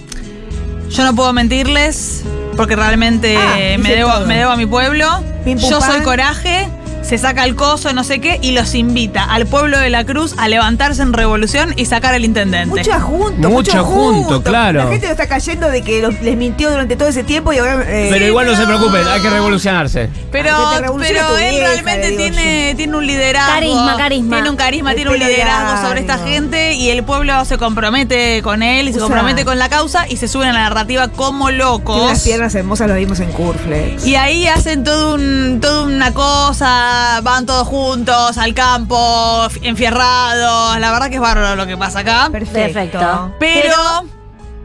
Yo 0.91 1.03
no 1.05 1.15
puedo 1.15 1.33
mentirles, 1.33 2.23
porque 2.55 2.75
realmente 2.75 3.35
Ah, 3.37 3.55
me, 3.57 3.77
dice 3.77 3.95
debo, 3.95 4.11
todo. 4.11 4.27
me 4.27 4.37
debo 4.37 4.51
a 4.51 4.55
mi 4.55 4.65
pueblo. 4.67 5.23
Pim, 5.43 5.57
pum, 5.59 5.69
Yo 5.69 5.81
soy 5.81 6.01
coraje. 6.01 6.69
Se 7.09 7.17
saca 7.17 7.43
el 7.43 7.55
coso, 7.55 7.91
no 7.93 8.03
sé 8.03 8.21
qué, 8.21 8.37
y 8.41 8.51
los 8.51 8.75
invita 8.75 9.23
al 9.23 9.47
pueblo 9.47 9.79
de 9.79 9.89
la 9.89 10.05
Cruz 10.05 10.35
a 10.37 10.47
levantarse 10.47 11.01
en 11.01 11.11
revolución 11.11 11.73
y 11.75 11.85
sacar 11.85 12.13
al 12.13 12.23
intendente. 12.23 12.69
Mucha 12.69 12.99
junto, 12.99 13.49
Mucho 13.49 13.83
junto, 13.83 14.43
claro. 14.43 14.83
La 14.85 14.91
gente 14.91 15.07
lo 15.07 15.13
está 15.13 15.27
cayendo 15.27 15.69
de 15.69 15.81
que 15.81 16.01
los- 16.03 16.21
les 16.21 16.37
mintió 16.37 16.69
durante 16.69 16.95
todo 16.95 17.07
ese 17.07 17.23
tiempo 17.23 17.51
y 17.51 17.57
ahora. 17.57 17.83
eh, 17.87 18.09
Pero 18.11 18.27
igual 18.27 18.45
no 18.45 18.55
se 18.55 18.63
preocupen, 18.63 19.07
hay 19.07 19.21
que 19.21 19.29
revolucionarse. 19.31 20.09
Pero, 20.31 20.55
pero 20.99 21.37
él 21.39 21.55
vieja, 21.55 21.67
realmente 21.71 22.11
tiene, 22.11 22.75
tiene 22.75 22.95
un 22.95 23.07
liderazgo. 23.07 23.53
Carisma, 23.55 23.97
carisma. 23.97 24.35
Tiene 24.35 24.49
un 24.51 24.55
carisma, 24.55 24.89
El 24.91 24.95
tiene 24.97 25.11
un 25.11 25.17
liderazgo 25.19 25.87
sobre 25.87 26.01
esta 26.01 26.19
gente 26.19 26.73
y 26.75 26.89
el 26.91 27.03
pueblo 27.03 27.43
se 27.45 27.57
compromete 27.57 28.43
con 28.43 28.61
él 28.61 28.87
y 28.87 28.91
se 28.91 28.97
O 28.97 28.99
sea, 28.99 29.07
compromete 29.07 29.45
con 29.45 29.57
la 29.57 29.69
causa 29.69 30.07
y 30.07 30.17
se 30.17 30.27
suben 30.27 30.49
a 30.49 30.53
la 30.53 30.59
narrativa 30.61 31.07
como 31.07 31.49
locos. 31.49 32.19
piernas 32.21 32.53
hermosas, 32.53 32.87
lo 32.87 32.93
vimos 32.95 33.19
en 33.19 33.31
Curflex. 33.31 34.05
Y 34.05 34.15
ahí 34.15 34.45
hacen 34.45 34.83
todo 34.83 35.15
un, 35.15 35.57
toda 35.59 35.83
una 35.85 36.13
cosa, 36.13 36.97
van 37.23 37.45
todos 37.45 37.67
juntos 37.67 38.37
al 38.37 38.53
campo, 38.53 39.47
enfierrados. 39.61 40.79
La 40.79 40.91
verdad 40.91 41.09
que 41.09 41.15
es 41.15 41.21
bárbaro 41.21 41.55
lo 41.55 41.65
que 41.67 41.77
pasa 41.77 41.99
acá. 41.99 42.29
Perfecto. 42.31 42.73
Perfecto. 42.73 43.33
Pero 43.39 43.73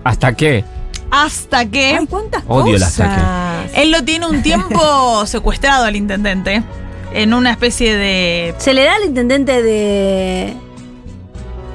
¿Hasta 0.05 0.33
qué? 0.35 0.65
hasta 1.11 1.67
que 1.67 1.97
Ay, 1.99 2.07
cuántas 2.07 2.43
Odio 2.49 2.77
la 2.77 2.87
cosas. 2.87 3.71
él 3.75 3.93
lo 3.93 4.03
tiene 4.03 4.27
un 4.27 4.43
tiempo 4.43 5.25
secuestrado 5.27 5.85
al 5.85 5.95
intendente 5.95 6.63
en 7.13 7.33
una 7.35 7.53
especie 7.53 7.97
de... 7.97 8.55
¿Se 8.59 8.75
le 8.75 8.83
da 8.85 8.97
al 8.97 9.05
intendente 9.05 9.63
de. 9.63 10.57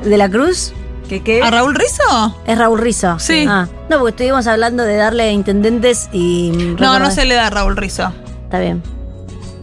de 0.04 0.18
la 0.18 0.30
Cruz? 0.30 0.74
¿Qué 1.08 1.24
qué? 1.24 1.42
¿A 1.42 1.50
Raúl 1.50 1.74
Rizzo? 1.74 2.38
Es 2.46 2.58
Raúl 2.58 2.80
Rizzo. 2.80 3.18
Sí. 3.18 3.46
Ah, 3.50 3.68
no, 3.90 3.98
porque 4.00 4.10
estuvimos 4.12 4.46
hablando 4.46 4.84
de 4.84 4.96
darle 4.98 5.32
intendentes 5.32 6.10
y. 6.12 6.52
No, 6.80 7.00
no 7.00 7.10
se 7.10 7.26
le 7.26 7.36
da 7.36 7.48
a 7.48 7.50
Raúl 7.50 7.78
Rizzo. 7.78 8.12
Está 8.44 8.60
bien. 8.60 8.84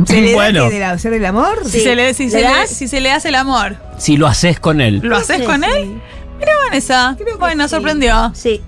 ¿Se 0.05 0.21
le 0.21 0.35
bueno, 0.35 0.65
da 0.65 0.69
que 0.69 0.75
de 0.75 0.81
la- 0.81 0.91
hacer 0.91 1.13
el 1.15 1.25
amor? 1.25 1.61
Si, 1.65 1.81
se 1.81 1.95
le, 1.97 2.13
si, 2.15 2.25
¿Le 2.25 2.31
se 2.31 2.37
le, 2.39 2.43
das? 2.45 2.69
si 2.71 2.89
se 2.89 3.01
le 3.01 3.11
hace 3.13 3.29
el 3.29 3.35
amor, 3.37 3.77
si 3.99 4.17
lo 4.17 4.27
haces 4.27 4.61
con 4.61 4.81
él. 4.81 5.01
¿lo 5.03 5.17
haces 5.17 5.43
con 5.43 5.63
sí. 5.63 5.71
él? 5.75 6.01
Mira, 6.39 6.53
Vanessa. 6.65 7.17
Bueno, 7.39 7.65
sí. 7.65 7.71
sorprendió. 7.71 8.31
Sí. 8.35 8.61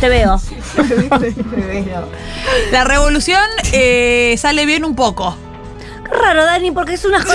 Te 0.00 0.08
veo. 0.08 0.40
La 2.72 2.84
revolución 2.84 3.42
eh, 3.72 4.34
sale 4.38 4.66
bien 4.66 4.84
un 4.84 4.94
poco. 4.94 5.36
Qué 6.08 6.16
raro, 6.16 6.44
Dani, 6.44 6.70
porque 6.70 6.94
es 6.94 7.04
una 7.04 7.22
cosa 7.24 7.34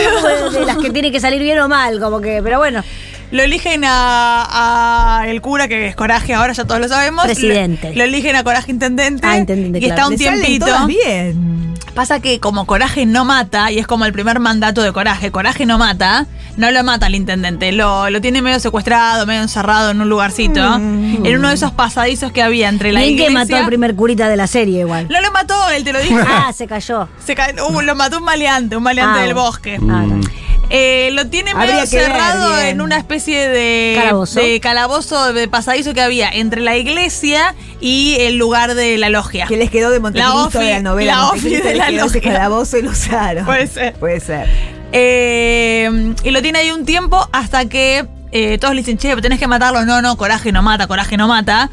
de 0.52 0.65
las 0.65 0.78
que 0.78 0.89
tiene 0.89 1.12
que 1.12 1.20
salir 1.20 1.41
bien 1.41 1.60
o 1.60 1.68
mal, 1.68 2.00
como 2.00 2.22
que. 2.22 2.41
Pero 2.44 2.60
bueno. 2.60 2.84
Lo 3.32 3.41
eligen 3.41 3.84
a, 3.84 5.22
a 5.22 5.28
el 5.28 5.41
cura, 5.41 5.68
que 5.68 5.88
es 5.88 5.96
Coraje, 5.96 6.36
ahora 6.36 6.54
ya 6.54 6.65
todos 6.65 6.80
lo 6.80 6.88
sabemos. 6.88 7.26
Presidente. 7.26 7.89
Lo, 7.89 7.96
lo 7.98 8.04
eligen 8.04 8.36
a 8.36 8.44
Coraje 8.44 8.72
Intendente. 8.72 9.26
Ah, 9.26 9.38
intendente, 9.39 9.80
Y 9.80 9.86
está 9.86 10.06
un 10.06 10.13
Le 10.13 10.18
salen 10.20 10.39
tiempito. 10.41 10.68
todas 10.68 10.86
bien. 10.86 11.62
Pasa 11.94 12.20
que 12.20 12.40
como 12.40 12.66
Coraje 12.66 13.06
no 13.06 13.24
mata, 13.24 13.72
y 13.72 13.78
es 13.78 13.86
como 13.86 14.06
el 14.06 14.14
primer 14.14 14.40
mandato 14.40 14.82
de 14.82 14.92
Coraje, 14.92 15.32
Coraje 15.32 15.68
no 15.68 15.78
mata, 15.78 16.26
no 16.58 16.72
lo 16.72 16.84
mata 16.84 17.06
el 17.06 17.14
intendente, 17.14 17.72
lo, 17.72 18.10
lo 18.10 18.20
tiene 18.20 18.42
medio 18.42 18.60
secuestrado, 18.60 19.28
medio 19.28 19.42
encerrado 19.44 19.92
en 19.92 20.02
un 20.02 20.10
lugarcito, 20.10 20.60
en 20.76 21.36
uno 21.38 21.50
de 21.50 21.54
esos 21.54 21.72
pasadizos 21.72 22.32
que 22.32 22.42
había 22.42 22.70
entre 22.70 22.92
la 22.94 23.02
Bien 23.02 23.16
que 23.16 23.24
iglesia. 23.26 23.40
mató 23.40 23.56
al 23.58 23.66
primer 23.68 23.96
curita 23.96 24.28
de 24.28 24.38
la 24.38 24.48
serie, 24.48 24.80
igual. 24.80 25.08
No 25.10 25.22
lo 25.22 25.32
mató, 25.32 25.54
él 25.70 25.84
te 25.84 25.94
lo 25.94 26.00
dijo. 26.00 26.18
Ah, 26.28 26.52
se 26.52 26.66
cayó. 26.66 27.10
Se 27.24 27.36
ca- 27.36 27.54
uh, 27.70 27.82
lo 27.82 27.94
mató 27.96 28.18
un 28.18 28.24
maleante, 28.24 28.76
un 28.76 28.82
maleante 28.84 29.20
Ah, 29.20 29.24
del 29.24 29.36
bosque. 29.36 29.76
Ah, 29.88 30.04
Mm. 30.08 30.22
Eh, 30.76 31.12
lo 31.14 31.28
tiene 31.28 31.54
medio 31.54 31.76
ver 31.76 31.86
cerrado 31.88 32.60
en 32.60 32.82
una 32.82 32.98
especie 32.98 33.48
de 33.48 33.94
Calabozo. 33.96 34.40
de 34.40 34.60
calabozo 34.60 35.32
de 35.32 35.48
pasadizo 35.48 35.94
que 35.94 36.02
había 36.02 36.30
entre 36.32 36.62
la 36.62 36.76
iglesia 36.78 37.54
y 37.80 38.16
el 38.22 38.38
lugar 38.38 38.74
de 38.74 38.98
la 38.98 39.10
logia. 39.12 39.46
Que 39.46 39.56
les 39.56 39.70
quedó 39.70 39.92
de 39.92 40.00
Montecristo 40.00 40.50
ofi- 40.50 40.64
de 40.64 40.72
la 40.72 40.80
novela. 40.82 41.12
la 41.16 41.30
ofi 41.30 41.58
de 41.58 41.76
la 41.76 41.88
quedó 41.90 42.06
ese 42.08 42.18
logia. 42.18 42.34
calabozo 42.34 42.78
y 42.80 42.82
lo 42.82 42.90
usaron. 42.90 43.46
Puede 43.46 43.68
ser. 43.68 43.94
Puede 43.94 44.20
ser. 44.20 44.48
Eh, 44.92 46.14
y 46.24 46.32
lo 46.32 46.42
tiene 46.42 46.60
ahí 46.60 46.72
un 46.72 46.86
tiempo 46.86 47.28
hasta 47.32 47.66
que 47.70 48.06
eh, 48.32 48.58
todos 48.58 48.74
le 48.74 48.82
dicen, 48.82 48.98
che, 48.98 49.10
pero 49.10 49.22
tenés 49.22 49.38
que 49.38 49.46
matarlo. 49.48 49.86
No, 49.86 50.02
no, 50.02 50.18
coraje 50.18 50.52
no 50.52 50.64
mata, 50.64 50.88
coraje 50.88 51.18
no 51.18 51.28
mata. 51.28 51.70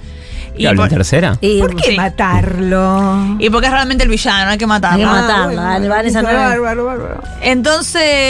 ¿Y 0.62 0.66
habla 0.66 0.82
en 0.84 0.88
por- 0.88 0.96
tercera? 0.98 1.38
Y, 1.40 1.60
¿Por 1.60 1.74
qué 1.76 1.90
Sí. 1.90 1.96
matarlo? 1.96 3.36
y 3.38 3.50
porque 3.50 3.66
es 3.66 3.72
realmente 3.72 4.04
el 4.04 4.10
villano, 4.10 4.50
hay 4.50 4.58
que 4.58 4.66
matarlo. 4.66 5.08
Hay 5.10 5.14
que 5.14 5.20
matarlo, 5.22 5.56
dale, 5.62 5.88
Vanessa, 5.88 6.22
no- 6.22 6.28
bárbaro, 6.28 6.84
bárbaro. 6.84 7.22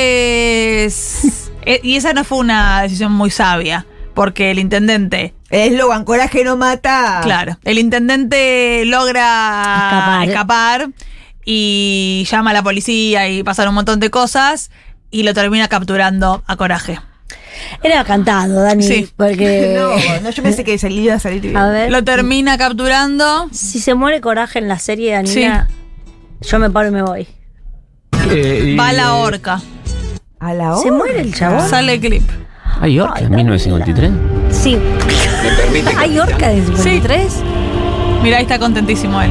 Entonces, 0.00 1.50
eh, 1.66 1.80
y 1.82 1.96
esa 1.96 2.12
no 2.12 2.24
fue 2.24 2.38
una 2.38 2.82
decisión 2.82 3.12
muy 3.12 3.30
sabia, 3.30 3.86
porque 4.14 4.50
el 4.50 4.58
intendente, 4.58 5.34
El 5.50 5.74
eslogan, 5.74 6.04
coraje 6.04 6.44
no 6.44 6.56
mata. 6.56 7.20
claro, 7.22 7.58
el 7.64 7.78
intendente 7.78 8.84
logra 8.86 10.22
Escapar. 10.24 10.28
escapar. 10.28 10.88
y 11.44 12.26
llama 12.30 12.50
a 12.50 12.52
la 12.52 12.62
policía 12.62 13.28
y 13.28 13.42
pasan 13.42 13.68
un 13.68 13.74
montón 13.74 13.98
de 13.98 14.10
cosas 14.10 14.70
y 15.10 15.22
lo 15.24 15.32
termina 15.34 15.66
capturando 15.68 16.44
a 16.46 16.56
Coraje. 16.56 17.00
Era 17.82 18.04
cantado, 18.04 18.62
Dani. 18.62 18.82
Sí. 18.82 19.10
Porque. 19.16 19.74
No, 19.80 20.20
no, 20.22 20.30
yo 20.30 20.42
pensé 20.42 20.64
que 20.64 20.76
salía, 20.78 21.02
iba 21.02 21.14
a 21.14 21.18
salir 21.20 21.40
bien. 21.40 21.56
A 21.56 21.68
ver. 21.68 21.90
Lo 21.90 22.02
termina 22.04 22.58
capturando. 22.58 23.48
Si 23.52 23.78
se 23.80 23.94
muere 23.94 24.20
coraje 24.20 24.58
en 24.58 24.68
la 24.68 24.78
serie 24.78 25.10
de 25.12 25.16
Anina, 25.16 25.68
yo 26.40 26.58
me 26.58 26.70
paro 26.70 26.88
y 26.88 26.92
me 26.92 27.02
voy. 27.02 27.26
Eh, 28.30 28.76
Va 28.78 28.88
a 28.88 28.92
la 28.92 29.14
horca. 29.14 29.60
A 30.38 30.54
la 30.54 30.72
hora. 30.74 30.82
¿Se 30.82 30.90
muere 30.90 31.20
el 31.20 31.34
chabón? 31.34 31.68
Sale 31.68 31.94
el 31.94 32.00
clip. 32.00 32.22
¿Hay 32.80 32.98
orca 33.00 33.20
en 33.20 33.30
1953? 33.34 34.10
Sí. 34.50 34.76
¿Me 35.42 35.50
permite, 35.56 35.94
¿Hay 35.98 36.18
orca 36.18 36.48
de 36.48 36.64
53? 36.64 37.32
Mira, 38.22 38.36
ahí 38.38 38.42
está 38.42 38.58
contentísimo 38.58 39.20
él. 39.20 39.30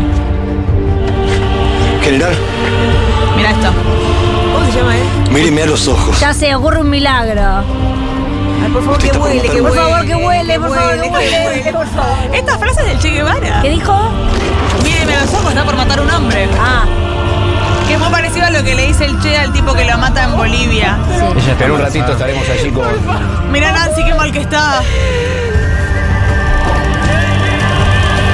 General, 2.03 2.33
Mira 3.35 3.51
esto. 3.51 3.69
¿Cómo 4.53 4.65
se 4.71 4.77
llama 4.77 4.97
él? 4.97 5.03
míreme 5.31 5.61
a 5.63 5.65
los 5.67 5.87
ojos. 5.87 6.19
Ya 6.19 6.33
se 6.33 6.53
ocurre 6.55 6.81
un 6.81 6.89
milagro. 6.89 7.63
Por 8.73 8.83
favor, 8.83 8.97
que 8.99 9.11
huele, 9.17 9.41
que. 9.49 9.61
Por 9.61 9.75
favor, 9.75 10.05
que 10.05 10.15
huele, 10.15 10.59
por 10.59 10.69
favor, 10.75 11.01
que 11.01 11.09
huele. 11.09 11.71
por 11.73 11.87
favor. 11.87 12.17
Esta 12.35 12.57
frase 12.57 12.81
es 12.81 12.87
del 12.87 12.99
Che 12.99 13.09
Guevara. 13.09 13.61
¿Qué 13.61 13.69
dijo? 13.69 13.93
Míreme 14.83 15.15
a 15.15 15.21
los 15.21 15.33
ojos, 15.33 15.49
está 15.49 15.63
por 15.65 15.75
matar 15.75 15.99
a 15.99 16.01
un 16.03 16.11
hombre. 16.11 16.47
Ah, 16.59 16.83
Que 17.87 17.93
es 17.95 17.99
muy 17.99 18.09
parecido 18.09 18.45
a 18.45 18.49
lo 18.51 18.63
que 18.63 18.75
le 18.75 18.87
dice 18.87 19.05
el 19.05 19.19
Che 19.19 19.37
al 19.37 19.51
tipo 19.51 19.73
que 19.73 19.85
lo 19.85 19.97
mata 19.97 20.23
en 20.23 20.37
Bolivia. 20.37 20.97
sí. 21.09 21.51
Pero 21.57 21.75
un 21.75 21.81
ratito 21.81 22.11
estaremos 22.11 22.47
allí 22.49 22.69
con. 22.71 22.85
Mira 23.51 23.71
Nancy, 23.71 24.03
qué 24.05 24.13
mal 24.13 24.31
que 24.31 24.39
está. 24.41 24.81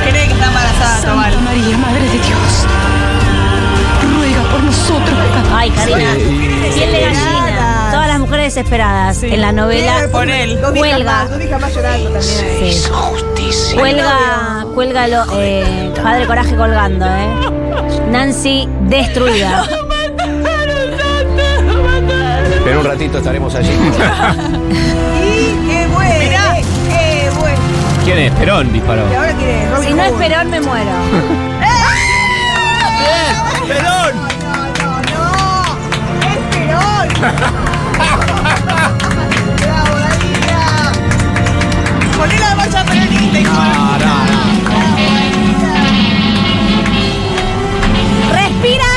Cree 0.09 0.27
que 0.27 0.33
está 0.33 0.45
embarazada. 0.45 1.01
Santa 1.01 1.41
María, 1.41 1.77
Madre 1.77 2.01
de 2.03 2.19
Dios, 2.19 2.65
ruega 4.15 4.41
por 4.51 4.63
nosotros. 4.63 5.17
Ay, 5.53 5.69
Karina. 5.71 6.13
Piel 6.73 6.91
de 6.91 7.01
gallina. 7.01 7.34
Todas 7.95 8.09
las 8.09 8.19
mujeres 8.19 8.53
desesperadas 8.53 9.23
en 9.23 9.39
la 9.39 9.53
novela. 9.53 10.09
Por 10.11 10.29
él. 10.29 10.59
Dos 10.59 10.77
Huelga. 10.77 11.05
más, 11.05 11.29
dos 11.29 11.39
viejas 11.39 11.61
más 11.61 11.73
llorando 11.73 12.09
también. 12.09 12.73
Sí. 12.73 12.89
Justicia. 12.91 13.79
Cuelga, 13.79 14.65
cuelga 14.73 15.07
lo, 15.07 15.23
eh, 15.39 15.93
Padre 16.03 16.27
Coraje 16.27 16.57
colgando, 16.57 17.05
¿eh? 17.05 17.29
Nancy 18.11 18.67
destruida. 18.81 19.63
Pero 22.65 22.81
un 22.81 22.85
ratito 22.85 23.19
estaremos 23.19 23.55
allí. 23.55 23.71
Y 25.23 25.53
qué 25.65 25.87
bueno. 25.87 26.19
Mirá. 26.19 26.57
Qué 26.89 27.29
bueno. 27.39 27.57
¿Quién 28.03 28.17
es? 28.17 28.33
Perón 28.33 28.73
disparó. 28.73 29.09
Y 29.09 29.15
ahora 29.15 29.31
quiere 29.35 29.69
Robin 29.69 29.87
Si 29.87 29.93
no 29.93 30.03
es. 30.03 30.11
Perón, 30.11 30.49
me 30.49 30.59
muero. 30.59 30.91
¡Perón! 33.69 34.15
No, 34.43 34.55
no, 35.13 35.31
es 36.27 36.39
Perón. 36.51 37.07
Poné 42.25 42.39
la 42.39 42.55
peronista, 42.85 43.39
hijo 43.39 43.53
Respira, 48.31 48.91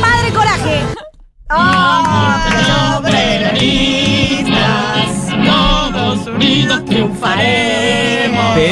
padre 0.00 0.32
coraje. 0.32 0.80
Ah, 1.54 3.00
Todos 5.44 6.26
unidos 6.26 6.84
triunfaremos. 6.86 7.61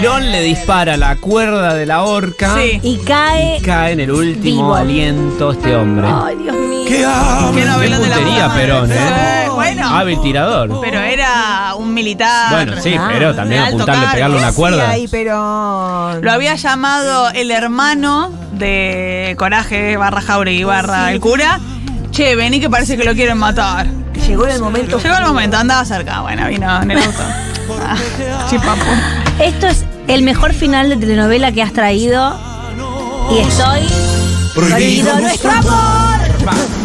Perón 0.01 0.33
le 0.33 0.41
dispara 0.43 0.97
la 0.97 1.17
cuerda 1.17 1.75
de 1.75 1.85
la 1.87 2.03
horca. 2.03 2.55
Sí. 2.57 2.81
Y 2.83 2.97
cae. 2.99 3.59
Y 3.59 3.61
cae 3.61 3.93
en 3.93 4.01
el 4.01 4.11
último 4.11 4.63
Vivo. 4.63 4.75
aliento 4.75 5.53
este 5.53 5.77
hombre. 5.77 6.09
Ay, 6.11 6.37
Dios 6.37 6.57
mío. 6.57 6.85
Qué 6.89 7.65
novela 7.67 7.99
de 7.99 8.09
la 8.09 8.17
puntería, 8.17 8.55
Perón. 8.55 8.91
¿eh? 8.93 8.97
Sí, 9.45 9.51
Bueno, 9.55 9.89
Hábil 9.89 10.21
tirador. 10.23 10.81
pero 10.81 11.01
era 11.01 11.75
un 11.77 11.93
militar. 11.93 12.51
Bueno, 12.51 12.81
sí, 12.83 12.95
Ah, 12.99 13.09
pero 13.13 13.35
también 13.35 13.61
de 13.61 13.67
alto 13.69 13.77
apuntarle, 13.83 14.01
cargo. 14.03 14.15
pegarle 14.15 14.37
una 14.39 14.51
Sí, 14.51 14.57
cuerda. 14.57 14.89
ahí, 14.91 15.07
Perón. 15.09 16.23
Lo 16.25 16.33
había 16.33 16.55
llamado 16.57 17.31
el 17.31 17.51
hermano 17.51 18.31
de 18.53 19.35
Coraje 19.39 19.97
barra 19.99 20.23
Jauregui 20.23 20.65
barra 20.65 21.13
el 21.13 21.21
cura. 21.21 21.61
Che, 22.11 22.35
vení 22.37 22.59
que 22.59 22.71
parece 22.71 22.97
que 22.97 23.05
lo 23.05 23.15
quieren 23.15 23.37
matar. 23.39 23.87
Llegó 24.27 24.47
el 24.47 24.61
momento. 24.61 24.99
Llegó 24.99 25.17
el 25.17 25.25
momento, 25.27 25.57
andaba 25.59 25.85
cerca. 25.85 26.21
Bueno, 26.23 26.49
vino 26.49 26.83
en 26.83 26.91
el 26.91 26.99
auto. 26.99 27.23
Ah, 27.87 27.97
chipapo. 28.49 28.83
Esto 29.39 29.69
es 29.69 29.85
el 30.15 30.23
mejor 30.23 30.53
final 30.55 30.89
de 30.89 30.97
telenovela 30.97 31.53
que 31.53 31.63
has 31.63 31.73
traído. 31.73 32.37
Y 33.31 33.39
estoy. 33.39 33.87
Prohibido 34.55 35.21
nuestro 35.21 35.51
amor. 35.53 36.21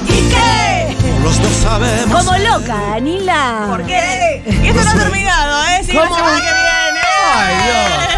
¿Y 0.07 0.29
qué? 0.29 0.95
Los 1.23 1.41
dos 1.41 1.51
sabemos. 1.63 2.23
Como 2.23 2.37
loca, 2.37 2.75
Danila. 2.91 3.65
¿Por 3.69 3.85
qué? 3.85 4.43
Y 4.45 4.67
esto 4.67 4.83
no 4.83 4.89
ha 4.91 4.95
terminado, 4.95 5.65
¿eh? 5.65 5.83
Sigue 5.83 5.93
semana 5.93 6.37
que 6.37 6.43
viene. 6.43 7.01
Ay, 7.33 7.55
Dios. 7.63 8.14